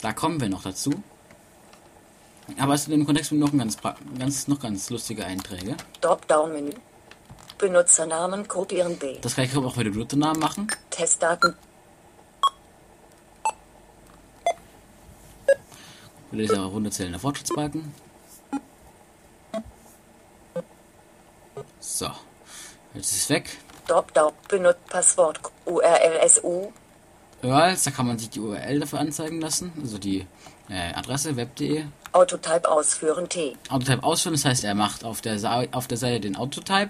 Da 0.00 0.14
kommen 0.14 0.40
wir 0.40 0.48
noch 0.48 0.62
dazu. 0.62 0.94
Aber 2.56 2.72
es 2.72 2.84
sind 2.84 2.94
im 2.94 3.04
Kontext 3.04 3.32
noch 3.32 3.52
ein 3.52 3.58
ganz, 3.58 3.76
ganz, 4.18 4.48
noch 4.48 4.58
ganz 4.58 4.88
lustige 4.88 5.26
Einträge. 5.26 5.76
Dropdown-Menü. 6.00 6.72
Benutzernamen 7.58 8.48
kopieren 8.48 8.96
B. 8.96 9.18
Das 9.20 9.34
gleiche 9.34 9.52
kann 9.52 9.62
man 9.62 9.72
auch 9.72 9.74
für 9.74 9.84
den 9.84 9.92
Benutzernamen 9.92 10.40
machen. 10.40 10.68
Testdaten. 10.88 11.54
Wieder 16.30 16.42
dieser 16.44 16.62
runterzählende 16.62 17.18
Fortschrittsbalken. 17.18 18.09
So. 22.00 22.10
Jetzt 22.94 23.12
ist 23.12 23.24
es 23.24 23.28
weg. 23.28 23.58
Dropdown. 23.86 24.32
Benutzt 24.48 24.86
Passwort. 24.86 25.38
URLSU. 25.66 26.72
URLs, 27.42 27.84
da 27.84 27.90
kann 27.90 28.06
man 28.06 28.18
sich 28.18 28.30
die 28.30 28.40
URL 28.40 28.80
dafür 28.80 29.00
anzeigen 29.00 29.38
lassen. 29.38 29.70
Also 29.78 29.98
die 29.98 30.26
äh, 30.70 30.94
Adresse 30.94 31.36
web.de. 31.36 31.84
Autotype 32.12 32.66
ausführen 32.70 33.28
T. 33.28 33.54
Autotype 33.68 34.02
ausführen, 34.02 34.32
das 34.32 34.46
heißt, 34.46 34.64
er 34.64 34.74
macht 34.74 35.04
auf 35.04 35.20
der, 35.20 35.38
Sa 35.38 35.64
auf 35.72 35.88
der 35.88 35.98
Seite 35.98 36.20
den 36.20 36.36
Autotype. 36.36 36.88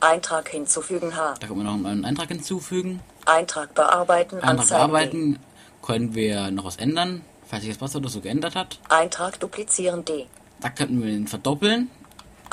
Eintrag 0.00 0.50
hinzufügen 0.50 1.16
H. 1.16 1.36
Da 1.40 1.46
kann 1.46 1.56
man 1.56 1.64
noch 1.64 1.90
einen 1.90 2.04
Eintrag 2.04 2.28
hinzufügen. 2.28 3.00
Eintrag 3.24 3.74
bearbeiten. 3.74 4.36
Eintrag 4.36 4.50
Anzeigen 4.50 4.68
bearbeiten. 4.68 5.38
Können 5.80 6.14
wir 6.14 6.50
noch 6.50 6.66
was 6.66 6.76
ändern, 6.76 7.22
falls 7.48 7.62
sich 7.62 7.70
das 7.70 7.78
Passwort 7.78 8.10
so 8.10 8.20
geändert 8.20 8.54
hat. 8.54 8.80
Eintrag 8.90 9.40
duplizieren 9.40 10.04
D. 10.04 10.26
Da 10.60 10.68
könnten 10.68 11.02
wir 11.02 11.10
ihn 11.10 11.26
verdoppeln. 11.26 11.90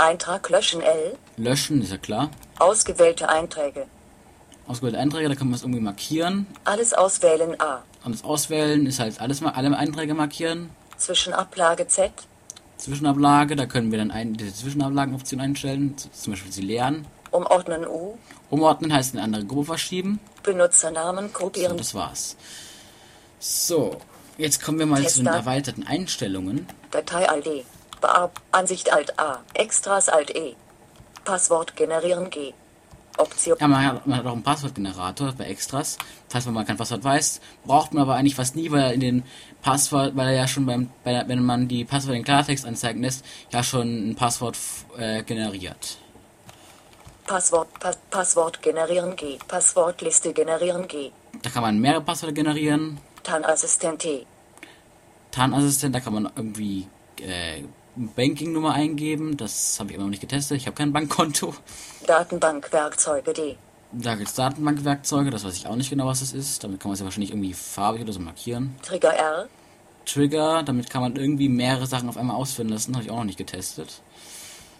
Eintrag 0.02 0.50
löschen 0.50 0.82
L. 0.82 1.18
Löschen, 1.38 1.82
ist 1.82 1.92
ja 1.92 1.98
klar. 1.98 2.30
Ausgewählte 2.60 3.30
Einträge. 3.30 3.86
Ausgewählte 4.68 5.00
Einträge, 5.00 5.30
da 5.30 5.36
kann 5.36 5.48
man 5.48 5.56
es 5.56 5.62
irgendwie 5.64 5.80
markieren. 5.82 6.48
Alles 6.64 6.94
auswählen 6.94 7.60
A. 7.62 7.84
Und 8.04 8.14
das 8.16 8.24
Auswählen 8.24 8.86
ist 8.86 9.00
halt 9.00 9.20
alles 9.22 9.42
mal 9.42 9.52
alle 9.52 9.76
Einträge 9.78 10.14
markieren. 10.14 10.70
Zwischenablage 10.98 11.88
Z. 11.88 12.12
Zwischenablage, 12.78 13.56
da 13.56 13.66
können 13.68 13.92
wir 13.92 14.00
dann 14.00 14.12
ein, 14.12 14.34
diese 14.34 14.54
Zwischenablagenoption 14.54 15.40
einstellen, 15.40 15.96
zum 15.98 16.34
Beispiel 16.34 16.52
sie 16.52 16.62
leeren. 16.62 17.06
Umordnen 17.32 17.86
U. 17.88 18.18
Umordnen 18.50 18.92
heißt 18.94 19.14
in 19.14 19.20
eine 19.20 19.26
andere 19.26 19.46
Gruppe 19.46 19.66
verschieben. 19.68 20.20
Benutsernamen 20.44 21.28
So, 21.28 21.34
kopieren. 21.34 21.78
das 21.78 21.94
war's. 21.94 22.36
So, 23.40 23.98
jetzt 24.38 24.64
kommen 24.64 24.80
wir 24.80 24.86
mal 24.86 25.08
zu 25.08 25.20
den 25.20 25.28
erweiterten 25.28 25.86
Einstellungen. 25.86 26.68
Datei 26.92 27.30
Alt 27.30 27.46
Bear 28.02 28.32
Ansicht 28.52 28.92
Alt 28.92 29.18
A. 29.20 29.40
Extras 29.54 30.10
Alt 30.10 30.36
E. 30.36 30.56
Passwort 31.24 31.76
generieren 31.76 32.30
G. 32.30 32.54
Option. 33.18 33.58
Ja, 33.60 33.68
man 33.68 33.86
hat, 33.86 34.08
man 34.08 34.20
hat 34.20 34.26
auch 34.26 34.32
einen 34.32 34.44
Passwortgenerator 34.44 35.34
bei 35.38 35.46
Extras. 35.46 35.98
Falls 36.30 36.46
man 36.46 36.56
mal 36.56 36.66
kein 36.66 36.78
Passwort 36.78 37.04
weiß, 37.04 37.42
braucht 37.66 37.94
man 37.94 38.04
aber 38.04 38.16
eigentlich 38.16 38.36
fast 38.36 38.56
nie, 38.56 38.72
weil 38.72 38.82
er 38.82 38.94
in 38.94 39.00
den 39.02 39.24
Passwort, 39.62 40.16
weil 40.16 40.30
er 40.30 40.34
ja 40.34 40.48
schon 40.48 40.66
beim, 40.66 40.90
bei, 41.04 41.24
wenn 41.28 41.44
man 41.44 41.68
die 41.68 41.86
Passwörter 41.86 42.18
in 42.18 42.24
Klartext 42.24 42.66
anzeigen 42.66 43.02
lässt, 43.02 43.26
ja 43.52 43.64
schon 43.64 44.12
ein 44.12 44.16
Passwort 44.16 44.58
äh, 44.98 45.24
generiert. 45.24 45.98
Passwort. 47.28 47.68
Pass 47.80 47.98
Passwort 48.10 48.62
generieren 48.62 49.16
G. 49.16 49.38
Passwortliste 49.48 50.34
generieren 50.34 50.88
G. 50.88 51.12
Da 51.44 51.50
kann 51.50 51.62
man 51.62 51.80
mehrere 51.80 52.02
Passwörter 52.02 52.34
generieren. 52.34 52.98
TAN-Assistent 53.24 54.00
T. 54.00 54.26
TAN-Assistent, 55.32 55.96
da 55.96 56.00
kann 56.00 56.14
man 56.14 56.32
irgendwie 56.36 56.88
äh, 57.22 57.64
Banking-Nummer 57.96 58.74
eingeben. 58.74 59.38
Das 59.38 59.80
habe 59.80 59.90
ich 59.90 59.96
immer 59.96 60.06
noch 60.06 60.12
nicht 60.12 60.22
getestet. 60.22 60.58
Ich 60.58 60.68
habe 60.68 60.76
kein 60.76 60.94
Bankkonto. 60.94 61.54
Datenbankwerkzeuge 62.08 63.34
D. 63.34 63.58
Da 63.94 64.16
gibt 64.16 64.30
es 64.30 64.36
Datenbankwerkzeuge, 64.36 65.32
das 65.32 65.44
weiß 65.44 65.56
ich 65.56 65.68
auch 65.68 65.76
nicht 65.76 65.90
genau, 65.90 66.08
was 66.08 66.22
das 66.22 66.32
ist. 66.32 66.64
Damit 66.64 66.80
kann 66.80 66.90
man 66.90 66.94
es 66.94 67.00
ja 67.00 67.06
wahrscheinlich 67.06 67.32
irgendwie 67.32 67.54
farbig 67.54 68.02
oder 68.02 68.14
so 68.14 68.22
markieren. 68.22 68.76
Trigger 68.82 69.14
R. 69.14 69.50
Trigger, 70.06 70.64
damit 70.64 70.90
kann 70.90 71.02
man 71.02 71.16
irgendwie 71.16 71.50
mehrere 71.50 71.86
Sachen 71.86 72.08
auf 72.08 72.18
einmal 72.18 72.38
ausführen 72.38 72.70
lassen, 72.70 72.96
habe 72.96 73.04
ich 73.04 73.12
auch 73.12 73.18
noch 73.18 73.26
nicht 73.26 73.38
getestet. 73.38 74.02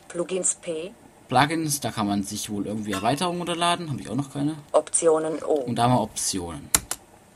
Plugins 0.08 0.56
P, 0.56 0.92
Plugins, 1.28 1.80
da 1.80 1.92
kann 1.92 2.08
man 2.08 2.24
sich 2.24 2.50
wohl 2.50 2.68
irgendwie 2.68 2.92
Erweiterungen 2.92 3.40
runterladen, 3.40 3.90
habe 3.90 4.02
ich 4.02 4.10
auch 4.10 4.16
noch 4.16 4.34
keine. 4.34 4.56
Optionen 4.74 5.42
O, 5.44 5.54
Und 5.54 5.76
da 5.76 5.84
haben 5.84 5.94
wir 5.94 6.02
Optionen. 6.02 6.70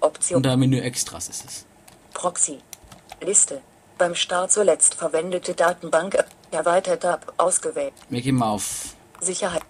Option 0.01 0.37
Unter 0.37 0.57
Menü 0.57 0.79
Extras 0.79 1.29
ist 1.29 1.45
es. 1.45 1.65
Proxy, 2.13 2.57
Liste, 3.21 3.61
beim 3.97 4.15
Start 4.15 4.51
zuletzt 4.51 4.95
verwendete 4.95 5.53
Datenbank, 5.53 6.17
erweitert 6.51 7.05
ab, 7.05 7.33
ausgewählt, 7.37 7.93
Wir 8.09 8.21
gehen 8.21 8.35
mal 8.35 8.49
auf, 8.49 8.95
Sicherheit, 9.19 9.61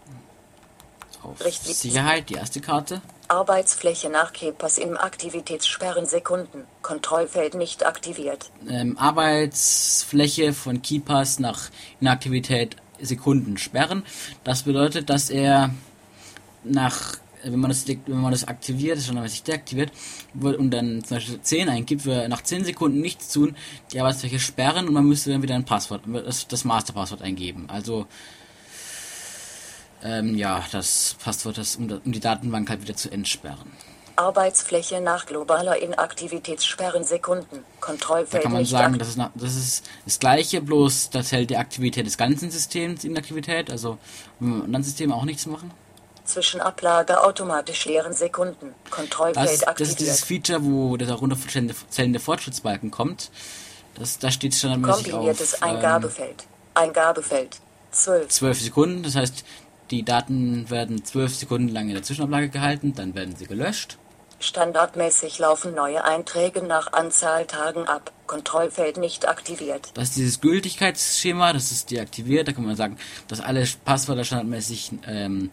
auf 1.23 1.43
Richtig. 1.43 1.75
Sicherheit, 1.77 2.29
die 2.29 2.35
erste 2.35 2.61
Karte. 2.61 3.01
Arbeitsfläche 3.27 4.09
nach 4.09 4.33
Kepas 4.33 4.77
im 4.77 4.97
Aktivitätssperren 4.97 6.05
Sekunden, 6.05 6.65
Kontrollfeld 6.83 7.55
nicht 7.55 7.85
aktiviert, 7.85 8.51
Ähm, 8.69 8.97
Arbeitsfläche 8.99 10.53
von 10.53 10.81
Keepers 10.83 11.39
nach 11.39 11.69
Inaktivität 11.99 12.75
Sekunden 13.01 13.57
sperren. 13.57 14.05
Das 14.43 14.63
bedeutet, 14.63 15.09
dass 15.09 15.29
er 15.29 15.71
nach 16.63 17.15
wenn 17.51 17.59
man 17.59 17.69
das, 17.69 17.87
wenn 17.87 18.21
man 18.21 18.31
das 18.31 18.47
aktiviert, 18.47 18.97
ist 18.97 19.07
schon 19.07 19.15
wenn 19.15 19.27
sich 19.27 19.43
deaktiviert, 19.43 19.91
wird 20.33 20.57
und 20.57 20.71
dann 20.71 21.03
zum 21.03 21.17
Beispiel 21.17 21.41
10 21.41 21.69
eingibt, 21.69 22.05
wird 22.05 22.27
nach 22.29 22.41
10 22.41 22.65
Sekunden 22.65 23.01
nichts 23.01 23.31
tun, 23.31 23.55
die 23.91 23.99
Arbeitsfläche 23.99 24.39
sperren 24.39 24.87
und 24.87 24.93
man 24.93 25.05
müsste 25.05 25.31
dann 25.31 25.41
wieder 25.41 25.55
ein 25.55 25.65
Passwort, 25.65 26.01
das, 26.25 26.47
das 26.47 26.63
Masterpasswort 26.65 27.21
eingeben. 27.21 27.65
Also, 27.69 28.07
ähm, 30.03 30.35
ja, 30.35 30.63
das 30.71 31.15
Passwort, 31.23 31.57
das, 31.57 31.75
um, 31.77 31.89
um 32.03 32.11
die 32.11 32.19
Datenbank 32.19 32.69
halt 32.69 32.81
wieder 32.81 32.95
zu 32.95 33.11
entsperren. 33.11 33.71
Arbeitsfläche 34.17 35.01
nach 35.01 35.25
globaler 35.25 35.81
Inaktivitätssperren 35.81 37.03
Sekunden, 37.03 37.47
Da 37.51 37.85
Kontrollfeld 37.85 38.43
kann 38.43 38.53
man 38.53 38.63
sagen, 38.65 38.97
das 38.97 39.09
ist, 39.09 39.17
nach- 39.17 39.31
das 39.35 39.55
ist 39.55 39.89
das 40.05 40.19
gleiche, 40.19 40.61
bloß 40.61 41.09
das 41.09 41.33
hält 41.33 41.49
die 41.49 41.57
Aktivität 41.57 42.05
des 42.05 42.17
ganzen 42.17 42.49
Systems 42.49 43.03
in 43.03 43.17
Aktivität, 43.17 43.69
also 43.69 43.97
wenn 44.39 44.53
im 44.53 44.61
anderen 44.63 44.83
System 44.83 45.11
auch 45.11 45.25
nichts 45.25 45.45
machen. 45.47 45.71
Zwischenablage 46.25 47.23
automatisch 47.23 47.85
leeren 47.85 48.13
Sekunden, 48.13 48.73
Das, 48.83 48.91
Kontrollfeld 48.91 49.45
das 49.45 49.53
ist 49.53 49.67
aktiviert, 49.67 49.99
dieses 49.99 50.23
Feature, 50.23 50.63
wo 50.63 50.97
der 50.97 51.07
darunterzählende 51.07 51.75
zählende 51.89 52.19
Fortschrittsbalken 52.19 52.91
kommt. 52.91 53.31
Das, 53.95 54.19
da 54.19 54.29
steht 54.31 54.53
standardmäßig 54.53 55.11
kombiniertes 55.11 55.61
auf 55.61 55.69
ähm, 55.69 55.75
Eingabefeld, 55.75 56.43
Eingabefeld, 56.73 57.57
12, 57.91 58.27
12 58.27 58.61
Sekunden, 58.61 59.03
das 59.03 59.15
heißt, 59.15 59.45
die 59.91 60.03
Daten 60.03 60.69
werden 60.69 61.05
12 61.05 61.35
Sekunden 61.35 61.69
lang 61.69 61.87
in 61.87 61.93
der 61.93 62.03
Zwischenablage 62.03 62.49
gehalten, 62.49 62.93
dann 62.95 63.15
werden 63.15 63.35
sie 63.35 63.45
gelöscht. 63.45 63.97
standardmäßig 64.39 65.39
laufen 65.39 65.75
neue 65.75 66.03
Einträge 66.03 66.61
nach 66.63 66.91
Anzahl 66.91 67.45
Tagen 67.45 67.87
ab, 67.87 68.11
Kontrollfeld 68.27 68.97
nicht 68.97 69.27
aktiviert, 69.27 69.91
Das 69.93 70.09
ist 70.09 70.17
dieses 70.17 70.41
Gültigkeitsschema, 70.41 71.53
das 71.53 71.71
ist 71.71 71.91
deaktiviert. 71.91 72.47
Da 72.47 72.51
kann 72.53 72.65
man 72.65 72.75
sagen, 72.75 72.97
dass 73.27 73.39
alle 73.39 73.63
Passwörter 73.85 74.23
standardmäßig 74.23 74.91
ähm, 75.07 75.51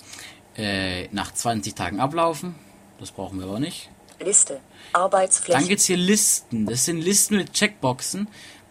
äh, 0.57 1.09
nach 1.09 1.33
20 1.33 1.75
Tagen 1.75 2.01
ablaufen. 2.01 2.55
Das 3.01 3.11
brauchen 3.11 3.39
wir 3.39 3.47
aber 3.47 3.61
nicht. 3.61 3.91
Liste, 4.21 4.61
Dann 4.93 5.03
Arbeitsfläche, 5.03 5.67
gibt's 5.67 5.87
hier 5.87 5.97
Listen. 5.97 6.67
Das 6.67 6.85
sind 6.85 7.01
Listen 7.01 7.37
mit 7.37 7.53
Checkboxen, 7.53 8.29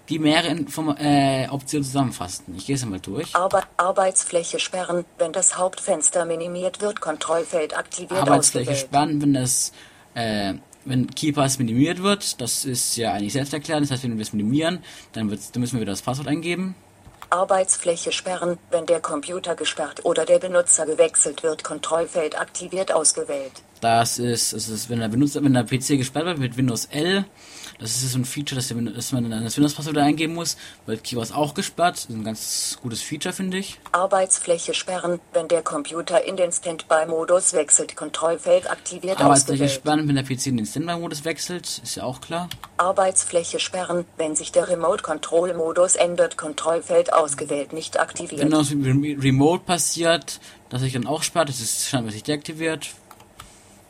die 0.07 0.19
mehrere 0.19 0.49
Inform 0.49 0.95
äh, 0.97 1.47
Optionen 1.49 1.83
zusammenfassen. 1.83 2.55
Ich 2.55 2.65
gehe 2.67 2.75
es 2.75 2.85
mal 2.85 2.99
durch. 2.99 3.35
Arbe 3.35 3.63
Arbeitsfläche 3.77 4.59
sperren, 4.59 5.05
wenn 5.17 5.33
das 5.33 5.57
Hauptfenster 5.57 6.25
minimiert 6.25 6.81
wird, 6.81 7.01
Kontrollfeld 7.01 7.77
aktiviert 7.77 8.21
Arbeitsfläche 8.21 8.71
ausgewählt. 8.71 8.87
sperren, 8.87 9.21
wenn 9.21 9.33
das 9.33 9.73
äh, 10.13 10.53
wenn 10.85 11.07
Keepers 11.07 11.59
minimiert 11.59 12.01
wird, 12.01 12.41
das 12.41 12.65
ist 12.65 12.95
ja 12.95 13.13
eigentlich 13.13 13.33
selbsterklärend. 13.33 13.85
Das 13.85 13.91
heißt, 13.91 14.03
wenn 14.03 14.17
wir 14.17 14.23
es 14.23 14.33
minimieren, 14.33 14.83
dann, 15.13 15.29
wird's, 15.29 15.51
dann 15.51 15.61
müssen 15.61 15.75
wir 15.75 15.81
wieder 15.81 15.91
das 15.91 16.01
Passwort 16.01 16.27
eingeben. 16.27 16.75
Arbeitsfläche 17.31 18.11
sperren, 18.11 18.57
wenn 18.69 18.85
der 18.85 18.99
Computer 18.99 19.55
gesperrt 19.55 20.05
oder 20.05 20.25
der 20.25 20.39
Benutzer 20.39 20.85
gewechselt 20.85 21.43
wird, 21.43 21.63
Kontrollfeld 21.63 22.39
aktiviert 22.39 22.91
ausgewählt. 22.91 23.63
Das 23.81 24.19
ist, 24.19 24.53
es 24.53 24.69
ist, 24.69 24.89
wenn 24.89 24.99
der 24.99 25.07
Benutzer, 25.07 25.43
wenn 25.43 25.53
der 25.53 25.63
PC 25.63 25.97
gesperrt 25.97 26.25
wird 26.25 26.37
mit 26.37 26.57
Windows 26.57 26.85
L, 26.85 27.25
das 27.81 28.03
ist 28.03 28.11
so 28.11 28.19
ein 28.19 28.25
Feature, 28.25 28.55
dass, 28.57 28.67
der, 28.69 28.77
dass 28.77 29.11
man 29.11 29.29
dann 29.29 29.43
das 29.43 29.57
Windows-Passwort 29.57 29.95
wieder 29.95 30.05
eingeben 30.05 30.35
muss, 30.35 30.55
wird 30.85 31.03
Keepers 31.03 31.31
auch 31.31 31.53
gesperrt. 31.53 31.95
Das 31.95 32.03
ist 32.05 32.09
ein 32.11 32.23
ganz 32.23 32.77
gutes 32.81 33.01
Feature, 33.01 33.33
finde 33.33 33.57
ich. 33.57 33.79
Arbeitsfläche 33.91 34.73
sperren, 34.73 35.19
wenn 35.33 35.47
der 35.47 35.63
Computer 35.63 36.23
in 36.23 36.37
den 36.37 36.51
Standby-Modus 36.51 37.53
wechselt, 37.53 37.95
Kontrollfeld 37.95 38.69
aktiviert 38.69 39.19
Arbeitsfläche 39.19 39.63
ausgewählt. 39.65 39.71
sperren, 39.71 40.07
wenn 40.07 40.15
der 40.15 40.23
PC 40.23 40.47
in 40.47 40.57
den 40.57 40.65
Standby-Modus 40.65 41.25
wechselt, 41.25 41.81
ist 41.83 41.95
ja 41.95 42.03
auch 42.03 42.21
klar. 42.21 42.49
Arbeitsfläche 42.77 43.59
sperren, 43.59 44.05
wenn 44.17 44.35
sich 44.35 44.51
der 44.51 44.67
Remote-Control-Modus 44.69 45.95
ändert, 45.95 46.37
Kontrollfeld 46.37 47.11
ausgewählt, 47.13 47.73
nicht 47.73 47.99
aktiviert. 47.99 48.41
Wenn 48.41 48.51
das 48.51 48.69
mit 48.71 48.85
Rem- 48.85 49.19
Remote 49.19 49.63
passiert, 49.65 50.39
dass 50.69 50.81
sich 50.81 50.93
dann 50.93 51.07
auch 51.07 51.23
sperrt, 51.23 51.49
das 51.49 51.59
ist 51.59 51.89
scheinbar 51.89 52.13
nicht 52.13 52.27
deaktiviert. 52.27 52.89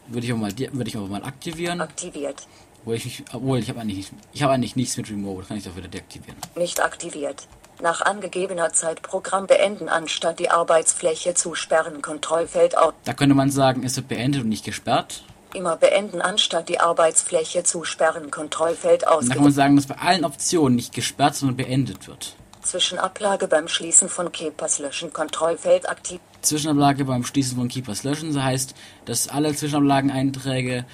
Würde 0.08 0.26
ich 0.26 0.34
auch 0.34 0.38
mal, 0.38 0.52
de- 0.52 0.70
würde 0.74 0.90
ich 0.90 0.98
auch 0.98 1.08
mal 1.08 1.24
aktivieren. 1.24 1.80
Aktiviert, 1.82 2.48
Obwohl 2.82 2.96
ich, 2.96 3.06
nicht- 3.06 3.24
obwohl 3.34 3.60
ich 3.60 3.70
habe 3.70 3.80
eigentlich, 3.80 4.12
ich 4.34 4.44
habe 4.44 4.54
eigentlich 4.54 4.76
nichts 4.76 4.98
mit 4.98 5.10
Remote, 5.10 5.48
kann 5.48 5.58
ich 5.58 5.64
doch 5.64 5.76
wieder 5.76 5.88
deaktivieren. 5.88 6.38
nicht 6.56 6.82
aktiviert. 6.82 7.48
Nach 7.82 8.02
angegebener 8.02 8.74
Zeit 8.74 9.02
Programm 9.02 9.48
beenden, 9.48 9.90
anstatt 9.90 10.38
die 10.40 10.52
Arbeitsfläche 10.52 11.34
zu 11.34 11.56
sperren, 11.56 12.02
Kontrollfeld 12.04 12.78
aus. 12.78 12.94
Da 13.06 13.14
könnte 13.14 13.34
man 13.34 13.50
sagen, 13.50 13.84
es 13.84 13.96
wird 13.96 14.08
beendet 14.08 14.44
und 14.44 14.50
nicht 14.50 14.66
gesperrt. 14.66 15.24
Immer 15.54 15.78
beenden, 15.78 16.22
anstatt 16.22 16.70
die 16.70 16.80
Arbeitsfläche 16.80 17.64
zu 17.64 17.84
sperren, 17.84 18.30
Kontrollfeld 18.32 19.04
Und 19.08 19.30
da 19.30 19.34
kann 19.34 19.44
man 19.44 19.52
sagen, 19.52 19.76
dass 19.76 19.88
bei 19.88 19.98
allen 19.98 20.26
Optionen 20.26 20.76
nicht 20.76 20.94
gesperrt, 20.94 21.36
sondern 21.36 21.58
beendet 21.58 22.08
wird. 22.08 22.36
Zwischenablage 22.62 23.48
beim 23.48 23.68
Schließen 23.68 24.08
von 24.10 24.32
Kepas 24.32 24.78
löschen, 24.80 25.12
Kontrollfeld 25.12 25.90
aktiv. 25.90 26.20
Zwischenablage 26.42 27.06
beim 27.06 27.24
Schließen 27.24 27.58
von 27.58 27.68
Keepers 27.68 28.04
löschen. 28.04 28.34
Das 28.34 28.44
heißt, 28.44 28.76
dass 29.06 29.28
alle 29.28 29.54
Zwischenablageneinträge 29.56 30.86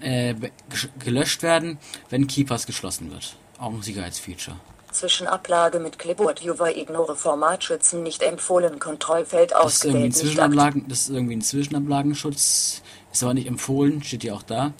äh, 0.00 0.34
gelöscht 0.98 1.42
werden, 1.42 1.78
wenn 2.10 2.26
Keepers 2.26 2.66
geschlossen 2.66 3.10
wird. 3.10 3.36
Auch 3.58 3.72
ein 3.72 3.82
Sicherheitsfeature. 3.82 4.56
Zwischenablage 4.92 5.78
mit 5.78 5.98
Clipboard 5.98 6.42
User 6.42 6.74
ignore 6.74 7.16
Formatschützen 7.16 8.02
nicht 8.02 8.22
empfohlen, 8.22 8.78
Kontrollfeld 8.78 9.52
Das 9.52 9.74
ist 9.74 9.84
irgendwie 9.84 10.04
ein 10.04 10.10
ausgewählt. 10.10 10.16
Zwischenablagen, 10.16 10.84
das 10.88 11.00
ist 11.00 11.10
irgendwie 11.10 11.36
ein 11.36 11.42
Zwischenablagenschutz. 11.42 12.82
Ist 13.12 13.22
aber 13.22 13.34
nicht 13.34 13.46
empfohlen, 13.46 14.02
steht 14.02 14.22
hier 14.22 14.34
auch 14.34 14.42
da. 14.42 14.72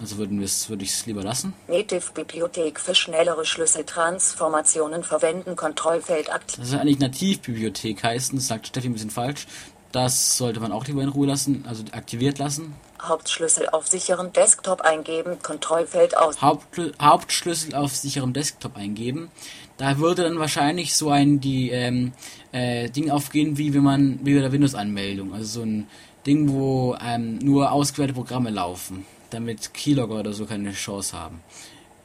Also 0.00 0.18
würden 0.18 0.38
wir 0.38 0.44
es, 0.44 0.68
würde 0.68 0.84
ich 0.84 0.90
es 0.90 1.06
lieber 1.06 1.22
lassen. 1.22 1.54
Native 1.66 2.12
Bibliothek 2.14 2.78
für 2.78 2.94
schnellere 2.94 3.44
Schlüsseltransformationen 3.44 5.02
verwenden, 5.02 5.56
Kontrollfeld 5.56 6.32
aktiv. 6.32 6.58
Das 6.60 6.70
soll 6.70 6.80
eigentlich 6.80 7.00
Nativbibliothek 7.00 8.02
heißen, 8.02 8.38
das 8.38 8.46
sagt 8.46 8.68
Steffi 8.68 8.88
ein 8.88 8.92
bisschen 8.92 9.10
falsch. 9.10 9.46
Das 9.90 10.36
sollte 10.36 10.60
man 10.60 10.70
auch 10.70 10.86
lieber 10.86 11.02
in 11.02 11.08
Ruhe 11.08 11.26
lassen, 11.26 11.64
also 11.66 11.82
aktiviert 11.92 12.38
lassen. 12.38 12.74
Hauptschlüssel 13.00 13.68
auf 13.70 13.86
sicheren 13.86 14.32
Desktop 14.32 14.82
eingeben, 14.82 15.38
Kontrollfeld 15.42 16.16
aus. 16.16 16.42
Hauptschlü 16.42 16.92
Hauptschlüssel 17.00 17.74
auf 17.74 17.94
sicherem 17.94 18.32
Desktop 18.32 18.76
eingeben. 18.76 19.30
Da 19.76 19.98
würde 19.98 20.24
dann 20.24 20.38
wahrscheinlich 20.38 20.96
so 20.96 21.10
ein 21.10 21.40
die 21.40 21.70
ähm, 21.70 22.12
äh, 22.52 22.90
Ding 22.90 23.10
aufgehen, 23.10 23.56
wie 23.56 23.72
wenn 23.72 23.84
man 23.84 24.18
wie 24.24 24.34
bei 24.34 24.40
der 24.40 24.52
Windows-Anmeldung, 24.52 25.32
also 25.32 25.60
so 25.60 25.62
ein 25.62 25.86
Ding, 26.26 26.52
wo 26.52 26.96
ähm, 27.00 27.38
nur 27.38 27.70
ausgewählte 27.72 28.12
Programme 28.12 28.50
laufen, 28.50 29.06
damit 29.30 29.74
Keylogger 29.74 30.20
oder 30.20 30.32
so 30.32 30.46
keine 30.46 30.72
Chance 30.72 31.18
haben. 31.18 31.42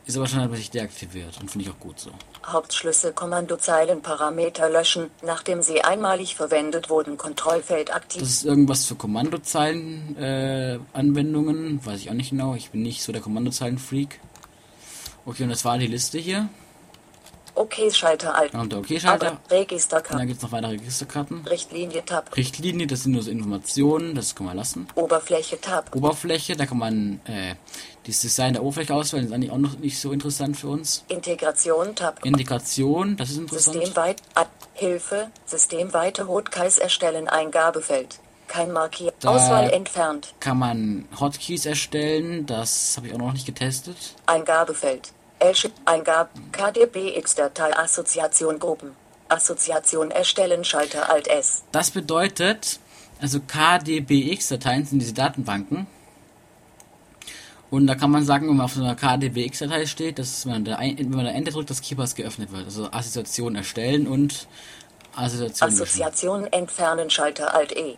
Ist 0.06 0.18
aber 0.18 0.28
standardmäßig 0.28 0.72
deaktiviert 0.72 1.40
und 1.40 1.50
finde 1.50 1.66
ich 1.66 1.72
auch 1.72 1.80
gut 1.80 1.98
so. 1.98 2.12
Hauptschlüssel 2.46 3.14
Kommandozeilen 3.14 4.02
Parameter 4.02 4.70
löschen, 4.70 5.10
nachdem 5.22 5.62
sie 5.62 5.82
einmalig 5.82 6.36
verwendet 6.36 6.90
wurden, 6.90 7.16
Kontrollfeld 7.18 7.94
aktiv. 7.94 8.22
Das 8.22 8.30
ist 8.30 8.46
irgendwas 8.46 8.86
für 8.86 8.96
Kommandozeilen 8.96 10.18
äh, 10.18 10.80
Anwendungen, 10.92 11.86
weiß 11.86 12.02
ich 12.02 12.10
auch 12.10 12.16
nicht 12.16 12.32
genau. 12.32 12.54
Ich 12.54 12.72
bin 12.72 12.82
nicht 12.82 13.02
so 13.02 13.14
der 13.14 13.22
Kommandozeilen-Freak. 13.22 14.20
Okay, 15.26 15.44
und 15.44 15.50
das 15.50 15.64
war 15.64 15.78
die 15.78 15.88
Liste 15.88 16.20
hier. 16.20 16.50
Okay, 17.56 17.92
Schalter 17.92 18.34
alt. 18.36 18.54
OK-Schalter. 18.56 19.28
Aber 19.28 19.38
Register 19.52 19.98
Und 19.98 20.12
dann 20.20 20.28
gibt 20.28 20.38
es 20.38 20.44
noch 20.44 20.52
weitere 20.52 20.72
Registerkarten. 20.72 21.46
Richtlinie 21.48 22.04
Tab. 22.04 22.36
Richtlinie, 22.36 22.88
das 22.88 23.04
sind 23.04 23.12
nur 23.12 23.22
so 23.22 23.30
Informationen, 23.30 24.16
das 24.16 24.34
kann 24.36 24.48
man 24.48 24.58
lassen. 24.58 24.88
Oberfläche 24.96 25.62
Tab. 25.62 25.96
Oberfläche, 25.96 26.56
da 26.56 26.66
kann 26.66 26.80
man 26.80 27.20
äh, 27.26 27.56
das 28.08 28.22
Design 28.22 28.54
der 28.54 28.64
Oberfläche 28.64 28.94
auswählen, 28.96 29.26
ist 29.28 29.34
eigentlich 29.34 29.52
auch 29.52 29.58
noch 29.58 29.78
nicht 29.78 30.00
so 30.00 30.12
interessant 30.12 30.58
für 30.58 30.68
uns. 30.70 31.04
Integration 31.10 31.94
Tab. 31.96 32.26
Integration, 32.26 33.18
das 33.18 33.30
ist 33.30 33.38
interessant. 33.38 33.76
Systemweit. 33.78 34.22
Ad, 34.34 34.50
Hilfe. 34.74 35.30
Systemweite 35.46 36.28
Hotkreis 36.28 36.80
erstellen. 36.80 37.28
Eingabefeld. 37.28 38.20
Kein 38.48 38.72
Markier. 38.72 39.14
Da- 39.20 39.30
Auswahl 39.30 39.70
entfernt. 39.70 40.34
Kann 40.40 40.58
man 40.58 41.08
Hotkeys 41.20 41.66
erstellen, 41.68 42.46
das 42.48 42.96
habe 42.98 43.08
ich 43.08 43.14
auch 43.14 43.20
noch 43.20 43.34
nicht 43.34 43.46
getestet. 43.46 43.96
Eingabefeld. 44.26 45.12
Elsch 45.44 45.70
Eingab. 45.86 46.30
KDBX-Datei 46.54 47.78
Assoziation 47.78 48.60
Gruppen. 48.60 48.96
Assoziation 49.28 50.10
erstellen. 50.10 50.64
Schalter 50.64 51.10
Alt 51.10 51.28
S. 51.28 51.64
Das 51.72 51.92
bedeutet, 51.92 52.80
also 53.22 53.40
KDBX-Dateien 53.42 54.86
sind 54.86 55.00
diese 55.00 55.14
Datenbanken. 55.14 55.88
Und 57.70 57.88
da 57.88 57.96
kann 57.96 58.12
man 58.12 58.24
sagen, 58.24 58.48
wenn 58.48 58.56
man 58.56 58.66
auf 58.66 58.74
so 58.74 58.84
einer 58.84 58.96
KDWX-Datei 58.96 59.86
steht, 59.88 60.20
dass 60.20 60.46
man 60.46 60.64
da, 60.64 60.80
wenn 60.80 61.10
man 61.10 61.26
da 61.26 61.32
Enter 61.32 61.52
drückt, 61.52 61.70
dass 61.70 61.82
Keepers 61.82 62.16
geöffnet 62.16 62.52
wird. 62.52 62.66
Also 62.66 62.90
Assoziation 62.92 63.56
erstellen 63.56 64.08
und 64.08 64.48
Assoziation. 65.16 65.70
Assoziation 65.70 66.48
entfernen 66.54 67.10
Schalter 67.10 67.54
Alt 67.54 67.76
E. 67.76 67.98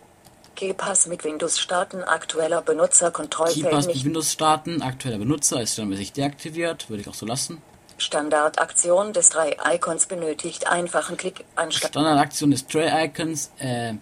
KeyPass 0.55 1.07
mit 1.07 1.23
Windows 1.23 1.59
starten 1.59 2.03
aktueller 2.03 2.61
Benutzerkontrollfeld 2.61 3.65
Keepers 3.65 3.87
mit 3.87 3.95
nicht. 3.95 4.05
Windows 4.05 4.31
starten, 4.31 4.81
aktueller 4.81 5.17
Benutzer 5.17 5.61
ist 5.61 5.73
standardmäßig 5.73 6.13
deaktiviert, 6.13 6.89
würde 6.89 7.01
ich 7.01 7.09
auch 7.09 7.13
so 7.13 7.25
lassen. 7.25 7.61
Standardaktion 7.97 9.13
des 9.13 9.29
drei 9.29 9.55
Icons 9.73 10.05
benötigt 10.07 10.67
einfachen 10.67 11.15
Klick 11.17 11.45
anstatt 11.55 11.91
Standardaktion 11.91 12.51
des 12.51 12.67
Tray 12.67 13.05
Icons, 13.05 13.51
äh, 13.59 13.93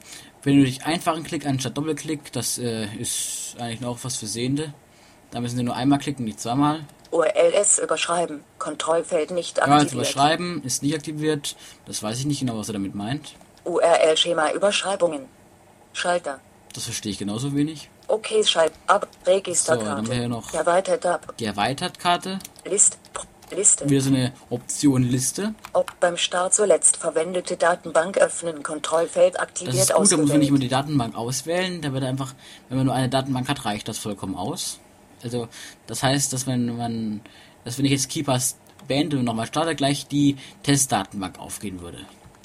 benötigt 0.41 0.85
einfachen 0.85 1.23
Klick 1.23 1.45
anstatt 1.45 1.77
Doppelklick, 1.77 2.31
das 2.31 2.57
äh, 2.57 2.85
ist 2.95 3.55
eigentlich 3.59 3.81
noch 3.81 4.03
was 4.03 4.17
für 4.17 4.27
Sehende. 4.27 4.73
Da 5.31 5.39
müssen 5.39 5.57
sie 5.57 5.63
nur 5.63 5.75
einmal 5.75 5.99
klicken, 5.99 6.25
nicht 6.25 6.39
zweimal. 6.39 6.85
URLs 7.11 7.79
überschreiben. 7.79 8.43
Kontrollfeld 8.59 9.31
nicht 9.31 9.61
aktiviert. 9.61 9.93
überschreiben 9.93 10.63
ist 10.63 10.83
nicht 10.83 10.95
aktiviert. 10.95 11.55
Das 11.85 12.01
weiß 12.03 12.19
ich 12.19 12.25
nicht 12.25 12.39
genau, 12.39 12.57
was 12.57 12.69
er 12.69 12.73
damit 12.73 12.93
meint. 12.95 13.35
URL-Schema 13.65 14.51
Überschreibungen. 14.51 15.27
Schalter. 15.93 16.39
Das 16.73 16.85
verstehe 16.85 17.11
ich 17.11 17.19
genauso 17.19 17.55
wenig. 17.55 17.89
Okay, 18.07 18.43
Schalt 18.43 18.73
ab. 18.87 19.07
So, 19.11 19.17
dann 19.25 19.33
Registerkarte. 19.35 19.89
haben 19.91 20.07
wir 20.07 20.15
hier 20.15 20.27
noch- 20.27 20.53
Erweitert 20.53 21.05
ab. 21.05 21.33
Die 21.39 21.45
Erweitert-Karte, 21.45 22.39
List. 22.65 22.97
Liste. 23.55 23.87
wieder 23.87 24.01
so 24.01 24.09
eine 24.09 24.33
Option 24.49 25.03
Liste. 25.03 25.53
Ob 25.73 25.99
beim 25.99 26.17
Start 26.17 26.55
zuletzt 26.55 26.97
verwendete 26.97 27.55
Datenbank 27.55 28.17
öffnen. 28.17 28.63
Kontrollfeld 28.63 29.35
Das 29.35 29.41
aktiviert 29.43 29.75
ist 29.75 29.93
gut, 29.93 30.11
da 30.11 30.17
muss 30.17 30.29
man 30.29 30.39
nicht 30.39 30.47
immer 30.49 30.55
ausgewählt. 30.55 30.63
die 30.63 30.67
Datenbank 30.69 31.15
auswählen. 31.15 31.81
Da 31.81 31.93
wird 31.93 32.03
einfach, 32.03 32.33
wenn 32.69 32.77
man 32.77 32.87
nur 32.87 32.95
eine 32.95 33.09
Datenbank 33.09 33.47
hat, 33.49 33.63
reicht 33.65 33.87
das 33.87 33.99
vollkommen 33.99 34.35
aus. 34.35 34.79
Also, 35.23 35.47
das 35.85 36.01
heißt, 36.01 36.33
dass 36.33 36.47
wenn 36.47 36.75
man, 36.77 37.21
dass 37.63 37.77
wenn 37.77 37.85
ich 37.85 37.91
jetzt 37.91 38.09
Keepers 38.09 38.57
beende 38.87 39.19
und 39.19 39.25
nochmal 39.25 39.45
starte, 39.45 39.75
gleich 39.75 40.07
die 40.07 40.37
Testdatenbank 40.63 41.37
aufgehen 41.39 41.79
würde. 41.81 41.99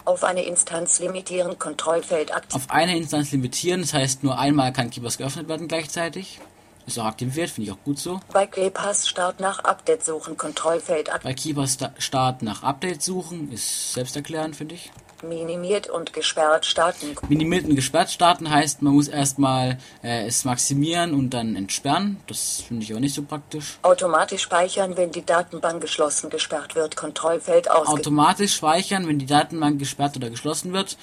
Auf 0.09 0.25
eine 0.25 0.43
Instanz 0.43 1.01
limitieren. 1.01 1.59
Kontrollfeld 1.59 2.35
aktiviert. 2.35 2.55
Auf 2.69 2.71
eine 2.75 2.97
Instanz 2.97 3.31
limitieren, 3.31 3.83
das 3.83 3.93
heißt, 3.93 4.25
nur 4.25 4.39
einmal 4.39 4.73
kann 4.73 4.89
Keepers 4.89 5.19
geöffnet 5.19 5.49
werden 5.49 5.69
gleichzeitig. 5.69 6.41
Ist 6.87 6.99
auch 6.99 7.05
aktiviert, 7.05 7.51
finde 7.51 7.71
ich 7.71 7.77
auch 7.77 7.85
gut 7.85 7.99
so. 7.99 8.19
Bei 8.33 8.47
KeyPass 8.47 9.07
Start 9.07 9.41
nach 9.41 9.59
Update 9.65 10.07
suchen. 10.07 10.39
Kontrollfeld 10.39 11.11
aktiviert. 11.13 11.23
Bei 11.25 11.35
Keepers 11.35 11.75
Sta- 11.75 11.93
Start 11.99 12.41
nach 12.43 12.63
Update 12.63 13.03
suchen, 13.03 13.53
ist 13.53 13.93
selbsterklärend, 13.93 14.57
finde 14.57 14.77
ich. 14.77 14.91
Minimiert 15.23 15.89
und 15.89 16.13
gesperrt 16.13 16.67
starten. 16.67 17.17
Minimiert 17.29 17.67
und 17.67 17.75
gesperrt 17.75 18.11
starten 18.11 18.51
heißt, 18.51 18.83
man 18.83 18.95
muss 18.95 19.09
erstmal 19.09 19.79
äh, 20.03 20.27
es 20.27 20.45
maximieren 20.45 21.15
und 21.15 21.31
dann 21.31 21.57
entsperren. 21.57 22.19
Das 22.27 22.63
finde 22.67 22.85
ich 22.85 22.93
aber 22.93 23.01
nicht 23.01 23.15
so 23.15 23.23
praktisch. 23.23 23.79
Automatisch 23.83 24.43
speichern, 24.43 24.97
wenn 24.97 25.11
die 25.11 25.25
Datenbank 25.25 25.81
geschlossen 25.81 26.31
gesperrt 26.31 26.75
wird. 26.75 26.97
Kontrollfeld 26.97 27.71
ausge 27.71 27.93
Automatisch 27.93 28.55
speichern, 28.55 29.07
wenn 29.09 29.19
die 29.19 29.27
Datenbank 29.27 29.79
gesperrt 29.79 30.17
oder 30.17 30.31
geschlossen 30.31 30.73
wird. 30.73 30.97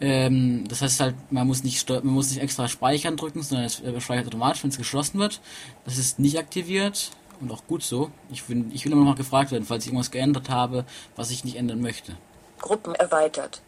Ähm, 0.00 0.64
das 0.66 0.82
heißt 0.82 1.00
halt, 1.00 1.14
man 1.30 1.46
muss 1.46 1.62
nicht 1.62 1.88
man 1.88 2.06
muss 2.06 2.30
nicht 2.30 2.40
extra 2.40 2.68
speichern 2.68 3.16
drücken, 3.16 3.42
sondern 3.42 3.66
es 3.66 3.80
äh, 3.80 4.00
speichert 4.00 4.28
automatisch, 4.28 4.62
wenn 4.62 4.70
es 4.70 4.78
geschlossen 4.78 5.20
wird. 5.20 5.40
Das 5.84 5.98
ist 5.98 6.18
nicht 6.18 6.38
aktiviert 6.38 7.10
und 7.40 7.52
auch 7.52 7.66
gut 7.66 7.82
so. 7.82 8.10
Ich 8.30 8.44
bin, 8.44 8.70
ich 8.72 8.84
will 8.84 8.92
immer 8.92 9.02
noch 9.02 9.10
mal 9.12 9.16
gefragt 9.16 9.52
werden, 9.52 9.64
falls 9.64 9.84
ich 9.84 9.88
irgendwas 9.88 10.10
geändert 10.10 10.48
habe, 10.48 10.84
was 11.16 11.30
ich 11.30 11.44
nicht 11.44 11.56
ändern 11.56 11.80
möchte. 11.80 12.16
Gruppen 12.60 12.94
erweitert. 12.94 13.62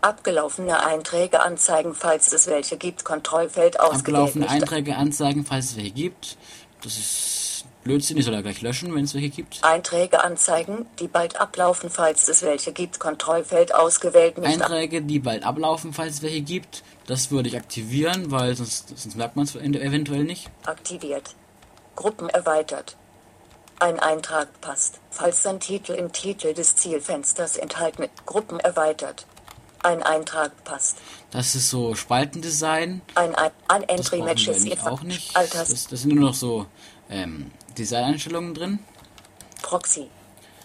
Abgelaufene 0.00 0.84
Einträge 0.84 1.40
anzeigen, 1.40 1.94
falls 1.94 2.32
es 2.32 2.48
welche 2.48 2.76
gibt. 2.76 3.04
Kontrollfeld 3.04 3.78
ausgewählt. 3.78 4.00
Abgelaufene 4.00 4.48
Einträge 4.48 4.96
anzeigen, 4.96 5.44
falls 5.44 5.70
es 5.70 5.76
welche 5.76 5.92
gibt. 5.92 6.36
Das 6.82 6.98
ist 6.98 7.64
Blödsinn, 7.84 8.16
ich 8.16 8.24
soll 8.24 8.34
er 8.34 8.42
gleich 8.42 8.62
löschen, 8.62 8.94
wenn 8.94 9.04
es 9.04 9.14
welche 9.14 9.30
gibt. 9.30 9.62
Einträge 9.62 10.22
anzeigen, 10.22 10.86
die 11.00 11.08
bald 11.08 11.40
ablaufen, 11.40 11.90
falls 11.90 12.28
es 12.28 12.42
welche 12.42 12.72
gibt. 12.72 13.00
Kontrollfeld 13.00 13.74
ausgewählt. 13.74 14.38
Nicht 14.38 14.60
Einträge, 14.62 15.02
die 15.02 15.18
bald 15.18 15.44
ablaufen, 15.44 15.92
falls 15.92 16.14
es 16.14 16.22
welche 16.22 16.42
gibt. 16.42 16.82
Das 17.06 17.30
würde 17.30 17.48
ich 17.48 17.56
aktivieren, 17.56 18.30
weil 18.30 18.54
sonst, 18.54 18.88
sonst 18.96 19.16
merkt 19.16 19.36
man 19.36 19.44
es 19.44 19.54
eventuell 19.56 20.24
nicht. 20.24 20.48
aktiviert. 20.64 21.34
Gruppen 21.96 22.28
erweitert. 22.28 22.96
Ein 23.82 23.98
Eintrag 23.98 24.60
passt, 24.60 25.00
falls 25.10 25.42
sein 25.42 25.58
Titel 25.58 25.94
im 25.94 26.12
Titel 26.12 26.54
des 26.54 26.76
Zielfensters 26.76 27.56
enthalten. 27.56 28.04
Gruppen 28.26 28.60
erweitert. 28.60 29.26
Ein 29.82 30.04
Eintrag 30.04 30.52
passt. 30.62 30.98
Das 31.32 31.56
ist 31.56 31.68
so 31.68 31.96
Spaltendesign. 31.96 33.02
Ein, 33.16 33.34
ein, 33.34 33.50
ein 33.66 33.82
Das 33.88 33.96
Entry 33.96 34.18
wir 34.18 34.24
Matches 34.26 34.58
eigentlich 34.58 34.82
auch 34.82 35.02
nicht. 35.02 35.36
Alters 35.36 35.68
Das, 35.70 35.88
das 35.88 36.02
sind 36.02 36.14
nur 36.14 36.26
noch 36.26 36.34
so 36.34 36.66
ähm, 37.10 37.50
Designeinstellungen 37.76 38.54
drin. 38.54 38.78
Proxy. 39.62 40.06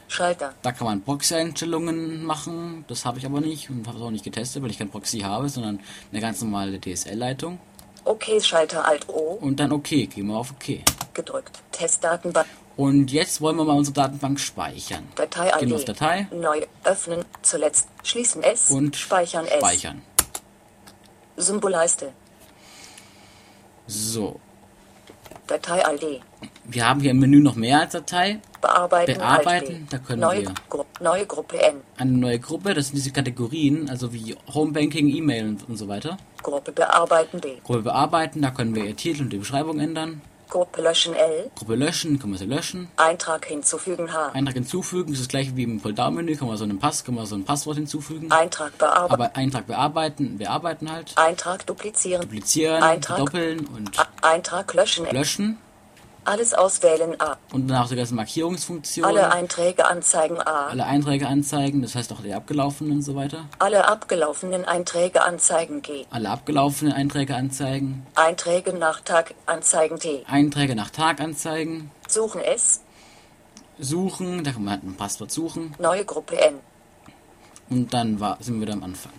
Schalter. 0.07 0.53
Da 0.61 0.71
kann 0.71 0.85
man 0.85 1.01
Proxy-Einstellungen 1.01 2.23
machen. 2.23 2.85
Das 2.87 3.03
habe 3.03 3.17
ich 3.17 3.25
aber 3.25 3.41
nicht 3.41 3.71
und 3.71 3.87
habe 3.87 3.97
es 3.97 4.03
auch 4.03 4.11
nicht 4.11 4.25
getestet, 4.25 4.61
weil 4.61 4.69
ich 4.69 4.77
kein 4.77 4.91
Proxy 4.91 5.21
habe, 5.21 5.49
sondern 5.49 5.79
eine 6.11 6.21
ganz 6.21 6.39
normale 6.43 6.79
DSL-Leitung. 6.79 7.57
Okay, 8.05 8.39
Schalter 8.39 8.87
Alt 8.87 9.09
O 9.09 9.39
Und 9.41 9.59
dann 9.59 9.71
OK. 9.71 9.89
Gehen 9.89 10.27
wir 10.27 10.37
auf 10.37 10.51
OK. 10.51 10.83
Gedrückt. 11.17 11.59
Testdatenbank. 11.73 12.47
Und 12.77 13.11
jetzt 13.11 13.41
wollen 13.41 13.57
wir 13.57 13.65
mal 13.65 13.75
unsere 13.75 13.95
Datenbank 13.95 14.39
speichern. 14.39 15.03
Datei 15.15 15.49
Gehen 15.59 15.69
wir 15.69 15.75
auf 15.75 15.81
ID. 15.81 15.89
Datei 15.89 16.27
Neu 16.31 16.61
öffnen. 16.85 17.25
Zuletzt 17.41 17.89
schließen 18.03 18.41
S. 18.43 18.69
und 18.71 18.95
speichern 18.95 19.45
S. 19.45 19.57
speichern. 19.57 20.01
Symbolleiste. 21.35 22.13
So. 23.87 24.39
Datei 25.47 25.81
ID. 25.95 26.21
Wir 26.65 26.87
haben 26.87 26.99
hier 26.99 27.11
im 27.11 27.19
Menü 27.19 27.39
noch 27.39 27.55
mehr 27.55 27.81
als 27.81 27.93
Datei. 27.93 28.39
Bearbeiten. 28.61 29.13
Bearbeiten, 29.17 29.87
da 29.89 29.97
können 29.99 30.19
neue, 30.21 30.41
wir- 30.47 30.53
Gru 30.69 30.83
neue 30.99 31.25
Gruppe 31.25 31.61
N. 31.61 31.81
Eine 31.97 32.11
neue 32.11 32.39
Gruppe, 32.39 32.73
das 32.73 32.87
sind 32.87 32.95
diese 32.95 33.11
Kategorien, 33.11 33.89
also 33.89 34.11
wie 34.13 34.35
Homebanking, 34.53 35.07
E-Mail 35.07 35.47
und, 35.47 35.69
und 35.69 35.77
so 35.77 35.87
weiter. 35.87 36.17
Gruppe 36.43 36.71
bearbeiten 36.71 37.39
B. 37.39 37.59
Gruppe 37.63 37.83
bearbeiten, 37.83 38.41
da 38.41 38.51
können 38.51 38.75
wir 38.75 38.83
ihr 38.83 38.95
Titel 38.95 39.23
und 39.23 39.29
die 39.31 39.37
Beschreibung 39.37 39.79
ändern. 39.79 40.21
Gruppe 40.49 40.81
löschen 40.81 41.13
L. 41.13 41.51
Gruppe 41.55 41.75
löschen, 41.75 42.19
können 42.19 42.33
wir 42.33 42.39
sie 42.39 42.45
löschen. 42.45 42.89
Eintrag 42.97 43.45
hinzufügen 43.45 44.13
H. 44.13 44.31
Eintrag 44.33 44.55
hinzufügen, 44.55 45.11
das 45.11 45.19
ist 45.19 45.25
das 45.25 45.29
gleiche 45.29 45.55
wie 45.55 45.63
im 45.63 45.81
Pull-Down-Menü, 45.81 46.35
kann 46.35 46.47
man 46.47 46.57
so 46.57 46.63
einen 46.63 46.79
Pass, 46.79 47.03
kann 47.03 47.15
man 47.15 47.25
so 47.25 47.35
ein 47.35 47.45
Passwort 47.45 47.77
hinzufügen. 47.77 48.31
Eintrag 48.31 48.77
bearbeiten. 48.77 49.13
Aber 49.13 49.35
Eintrag 49.35 49.67
bearbeiten, 49.67 50.37
bearbeiten 50.37 50.91
halt. 50.91 51.13
Eintrag 51.15 51.65
duplizieren. 51.65 52.21
Duplizieren, 52.21 52.83
Eintrag. 52.83 53.17
doppeln 53.17 53.65
und 53.67 53.91
Eintrag 54.21 54.73
löschen 54.73 55.05
löschen. 55.11 55.57
Alles 56.27 56.53
auswählen 56.53 57.15
A. 57.21 57.37
Und 57.53 57.69
danach 57.69 57.87
die 57.87 57.95
ganzen 57.95 58.15
Markierungsfunktionen. 58.15 59.09
Alle 59.09 59.31
Einträge 59.31 59.85
anzeigen 59.85 60.41
A. 60.41 60.67
alle 60.67 60.83
Einträge 60.83 61.25
anzeigen, 61.25 61.81
das 61.81 61.95
heißt 61.95 62.11
auch 62.11 62.19
die 62.19 62.33
abgelaufenen 62.33 62.97
und 62.97 63.01
so 63.01 63.15
weiter. 63.15 63.45
Alle 63.59 63.87
abgelaufenen 63.87 64.65
Einträge 64.65 65.23
anzeigen 65.23 65.81
G. 65.81 66.05
Alle 66.09 66.29
abgelaufenen 66.29 66.91
Einträge 66.91 67.33
anzeigen. 67.33 68.05
Einträge 68.15 68.73
nach 68.73 68.99
Tag 68.99 69.35
anzeigen 69.45 69.99
T. 69.99 70.25
Einträge 70.27 70.75
nach 70.75 70.89
Tag 70.89 71.21
anzeigen. 71.21 71.91
Suchen 72.09 72.41
S. 72.41 72.81
Suchen, 73.79 74.43
da 74.43 74.51
kann 74.51 74.65
man 74.65 74.73
halt 74.73 74.83
ein 74.83 74.97
Passwort 74.97 75.31
suchen. 75.31 75.75
Neue 75.79 76.03
Gruppe 76.03 76.37
N. 76.41 76.55
Und 77.69 77.93
dann 77.93 78.19
war, 78.19 78.37
sind 78.41 78.55
wir 78.55 78.63
wieder 78.63 78.73
am 78.73 78.83
Anfang. 78.83 79.13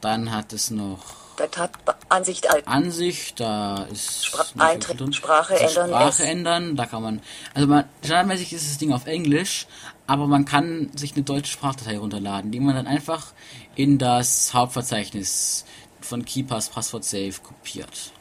Dann 0.00 0.32
hat 0.32 0.52
es 0.52 0.72
noch 0.72 1.23
Datei 1.36 1.68
Ansicht 2.08 2.50
Alt. 2.50 2.66
Ansicht, 2.68 3.40
da 3.40 3.84
ist 3.84 4.24
Spra- 4.26 4.58
Eintritt-. 4.60 5.14
Sprache 5.14 5.54
Also 5.54 5.80
ändern, 5.80 5.88
Sprache 6.00 6.22
S. 6.22 6.28
ändern, 6.28 6.76
da 6.76 6.86
kann 6.86 7.02
man, 7.02 7.22
also 7.54 7.66
man, 7.66 7.84
standardmäßig 8.04 8.52
ist 8.52 8.70
das 8.70 8.78
Ding 8.78 8.92
auf 8.92 9.06
Englisch, 9.06 9.66
aber 10.06 10.26
man 10.26 10.44
kann 10.44 10.90
sich 10.94 11.14
eine 11.14 11.24
deutsche 11.24 11.52
Sprachdatei 11.52 11.98
runterladen, 11.98 12.50
die 12.50 12.60
man 12.60 12.74
dann 12.74 12.86
einfach 12.86 13.28
in 13.74 13.98
das 13.98 14.52
Hauptverzeichnis 14.54 15.64
von 16.00 16.24
KeyPass 16.24 16.68
Passwort 16.68 17.04
Save 17.04 17.34
kopiert. 17.42 18.12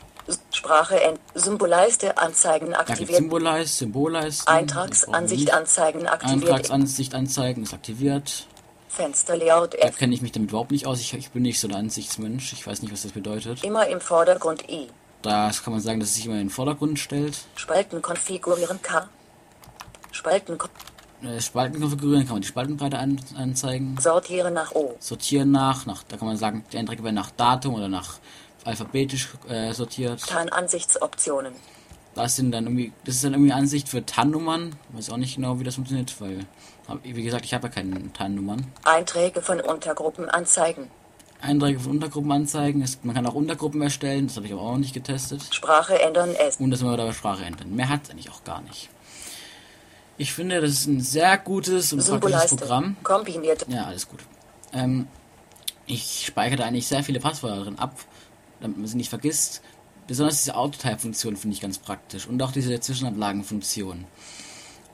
Sprache 0.54 1.02
N. 1.02 1.20
Symbolleiste 1.36 2.18
Anzeigen 2.18 2.72
Da 2.72 2.80
aktiviert. 2.80 3.18
Symbolize, 3.18 3.68
Symbolleisten. 3.68 4.48
Eintragsansicht 4.54 5.54
anzeigen 5.54 6.08
aktiviert. 6.08 6.44
Eintragsansicht 6.50 7.14
anzeigen 7.14 7.64
ist 7.64 7.74
aktiviert. 7.74 8.48
Fensterlayout 8.94 9.74
Da 9.74 9.88
F. 9.88 9.98
kenne 9.98 10.14
ich 10.14 10.22
mich 10.22 10.32
damit 10.32 10.50
überhaupt 10.50 10.72
nicht 10.72 10.86
aus. 10.86 11.00
Ich, 11.00 11.14
ich 11.14 11.32
bin 11.32 11.42
nicht 11.44 11.60
so 11.60 11.68
ein 11.68 11.74
Ansichtsmensch. 11.74 12.54
Ich 12.54 12.66
weiß 12.66 12.82
nicht, 12.82 12.92
was 12.94 13.02
das 13.04 13.12
bedeutet. 13.12 13.64
Immer 13.64 13.88
im 13.88 14.00
Vordergrund 14.00 14.70
I. 14.70 14.88
Da 15.22 15.52
kann 15.64 15.74
man 15.74 15.82
sagen, 15.82 16.00
dass 16.00 16.10
es 16.10 16.16
sich 16.16 16.26
immer 16.26 16.36
in 16.36 16.42
den 16.42 16.50
Vordergrund 16.50 17.00
stellt. 17.00 17.38
Spalten 17.56 18.02
konfigurieren 18.02 18.82
K. 18.82 19.08
Spalten 20.12 20.58
Äh, 21.24 21.40
Spalten 21.42 21.80
konfigurieren, 21.80 22.26
kann 22.26 22.34
man 22.36 22.42
die 22.42 22.48
Spaltenbreite 22.48 23.00
an, 23.00 23.20
anzeigen. 23.36 23.98
sortieren 24.00 24.54
nach 24.54 24.74
O. 24.74 24.96
Sortieren 25.00 25.52
nach, 25.52 25.86
nach, 25.86 26.04
da 26.04 26.18
kann 26.18 26.28
man 26.28 26.38
sagen, 26.38 26.66
die 26.72 26.78
Einträge 26.78 27.04
werden 27.04 27.16
nach 27.16 27.32
Datum 27.32 27.76
oder 27.76 27.88
nach 27.88 28.20
alphabetisch 28.66 29.30
äh, 29.50 29.74
sortiert. 29.74 30.22
TAN-Ansichtsoptionen. 30.28 31.54
Das 32.16 32.36
sind 32.36 32.52
dann 32.52 32.66
irgendwie, 32.66 32.92
das 33.06 33.16
ist 33.16 33.24
dann 33.24 33.34
irgendwie 33.34 33.54
Ansicht 33.54 33.90
für 33.90 34.06
TAN-Nummern. 34.06 34.76
Weiß 34.92 35.10
auch 35.10 35.18
nicht 35.18 35.36
genau, 35.36 35.60
wie 35.60 35.64
das 35.64 35.76
funktioniert, 35.76 36.14
weil, 36.22 36.46
wie 37.04 37.24
gesagt, 37.24 37.46
ich 37.46 37.54
habe 37.54 37.68
ja 37.68 37.74
keine 37.74 38.12
TAN-Nummern. 38.14 38.66
Einträge 38.84 39.42
von 39.42 39.60
Untergruppen 39.62 40.30
anzeigen. 40.30 40.90
Einträge 41.42 41.80
von 41.80 41.94
Untergruppen 41.94 42.32
anzeigen. 42.32 42.82
Es, 42.82 43.00
man 43.04 43.16
kann 43.16 43.26
auch 43.26 43.34
Untergruppen 43.34 43.82
erstellen, 43.82 44.28
das 44.28 44.38
habe 44.38 44.46
ich 44.46 44.54
aber 44.54 44.62
auch 44.62 44.78
nicht 44.78 44.94
getestet. 44.94 45.44
Sprache 45.52 46.02
ändern 46.02 46.34
S. 46.36 46.58
Und 46.58 46.72
das 46.72 46.84
wir 46.84 46.96
dabei 46.96 47.14
Sprache 47.14 47.44
ändern. 47.44 47.76
Mehr 47.76 47.90
hat 47.90 48.04
es 48.04 48.10
eigentlich 48.10 48.30
auch 48.30 48.44
gar 48.44 48.62
nicht. 48.62 48.90
Ich 50.18 50.34
finde, 50.34 50.62
das 50.62 50.72
ist 50.72 50.88
ein 50.88 51.02
sehr 51.02 51.38
gutes 51.38 51.92
und 51.92 52.06
praktisches. 52.08 52.56
Programm. 52.56 52.96
Kombiniert. 53.04 53.66
Ja, 53.68 53.86
alles 53.86 54.08
gut. 54.08 54.20
Ähm, 54.72 55.08
ich 55.86 56.26
speichere 56.28 56.58
da 56.58 56.66
eigentlich 56.66 56.88
sehr 56.88 57.04
viele 57.04 57.20
Passwörter 57.20 57.64
drin 57.64 57.80
ab, 57.80 57.96
damit 58.62 58.78
man 58.78 58.88
sie 58.88 58.98
nicht 58.98 59.10
vergisst. 59.10 59.62
Besonders 60.08 60.44
diese 60.44 60.56
Autotype-Funktion 60.56 61.36
finde 61.36 61.56
ich 61.56 61.62
ganz 61.62 61.78
praktisch 61.78 62.28
und 62.28 62.42
auch 62.42 62.52
diese 62.52 62.80
Zwischenablagen-Funktion. 62.80 64.06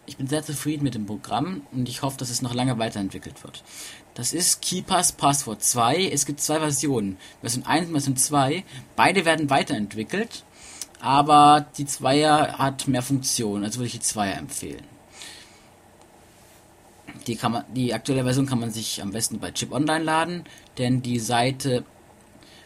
Ich 0.09 0.17
bin 0.17 0.25
sehr 0.25 0.43
zufrieden 0.43 0.83
mit 0.83 0.95
dem 0.95 1.05
Programm 1.05 1.61
und 1.71 1.87
ich 1.87 2.01
hoffe, 2.01 2.17
dass 2.17 2.31
es 2.31 2.41
noch 2.41 2.55
lange 2.55 2.79
weiterentwickelt 2.79 3.43
wird. 3.43 3.63
Das 4.15 4.33
ist 4.33 4.59
KeyPass 4.63 5.11
Passwort 5.11 5.61
2. 5.61 6.09
Es 6.09 6.25
gibt 6.25 6.41
zwei 6.41 6.57
Versionen. 6.57 7.17
Version 7.41 7.63
1 7.63 7.85
und 7.85 7.91
Version 7.91 8.17
2. 8.17 8.63
Beide 8.95 9.25
werden 9.25 9.51
weiterentwickelt, 9.51 10.43
aber 10.99 11.67
die 11.77 11.85
Zweier 11.85 12.57
hat 12.57 12.87
mehr 12.87 13.03
Funktionen, 13.03 13.63
also 13.63 13.77
würde 13.77 13.85
ich 13.85 13.93
die 13.93 13.99
Zweier 13.99 14.37
empfehlen. 14.37 14.83
Die, 17.27 17.35
kann 17.35 17.51
man, 17.51 17.65
die 17.75 17.93
aktuelle 17.93 18.23
Version 18.23 18.47
kann 18.47 18.59
man 18.59 18.71
sich 18.71 19.03
am 19.03 19.11
besten 19.11 19.37
bei 19.37 19.51
Chip 19.51 19.71
Online 19.71 20.03
laden, 20.03 20.43
denn 20.79 21.03
die 21.03 21.19
Seite 21.19 21.85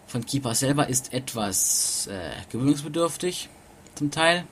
von 0.08 0.26
KeyPass 0.26 0.62
selber 0.62 0.88
ist 0.88 1.12
etwas 1.12 2.08
äh, 2.08 2.32
gewöhnungsbedürftig 2.50 3.50
zum 3.96 4.12
Teil. 4.12 4.46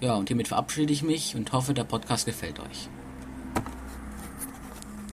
Ja, 0.00 0.14
und 0.14 0.28
hiermit 0.28 0.48
verabschiede 0.48 0.92
ich 0.92 1.02
mich 1.02 1.34
und 1.36 1.52
hoffe, 1.52 1.72
der 1.72 1.84
Podcast 1.84 2.26
gefällt 2.26 2.60
euch. 2.60 2.88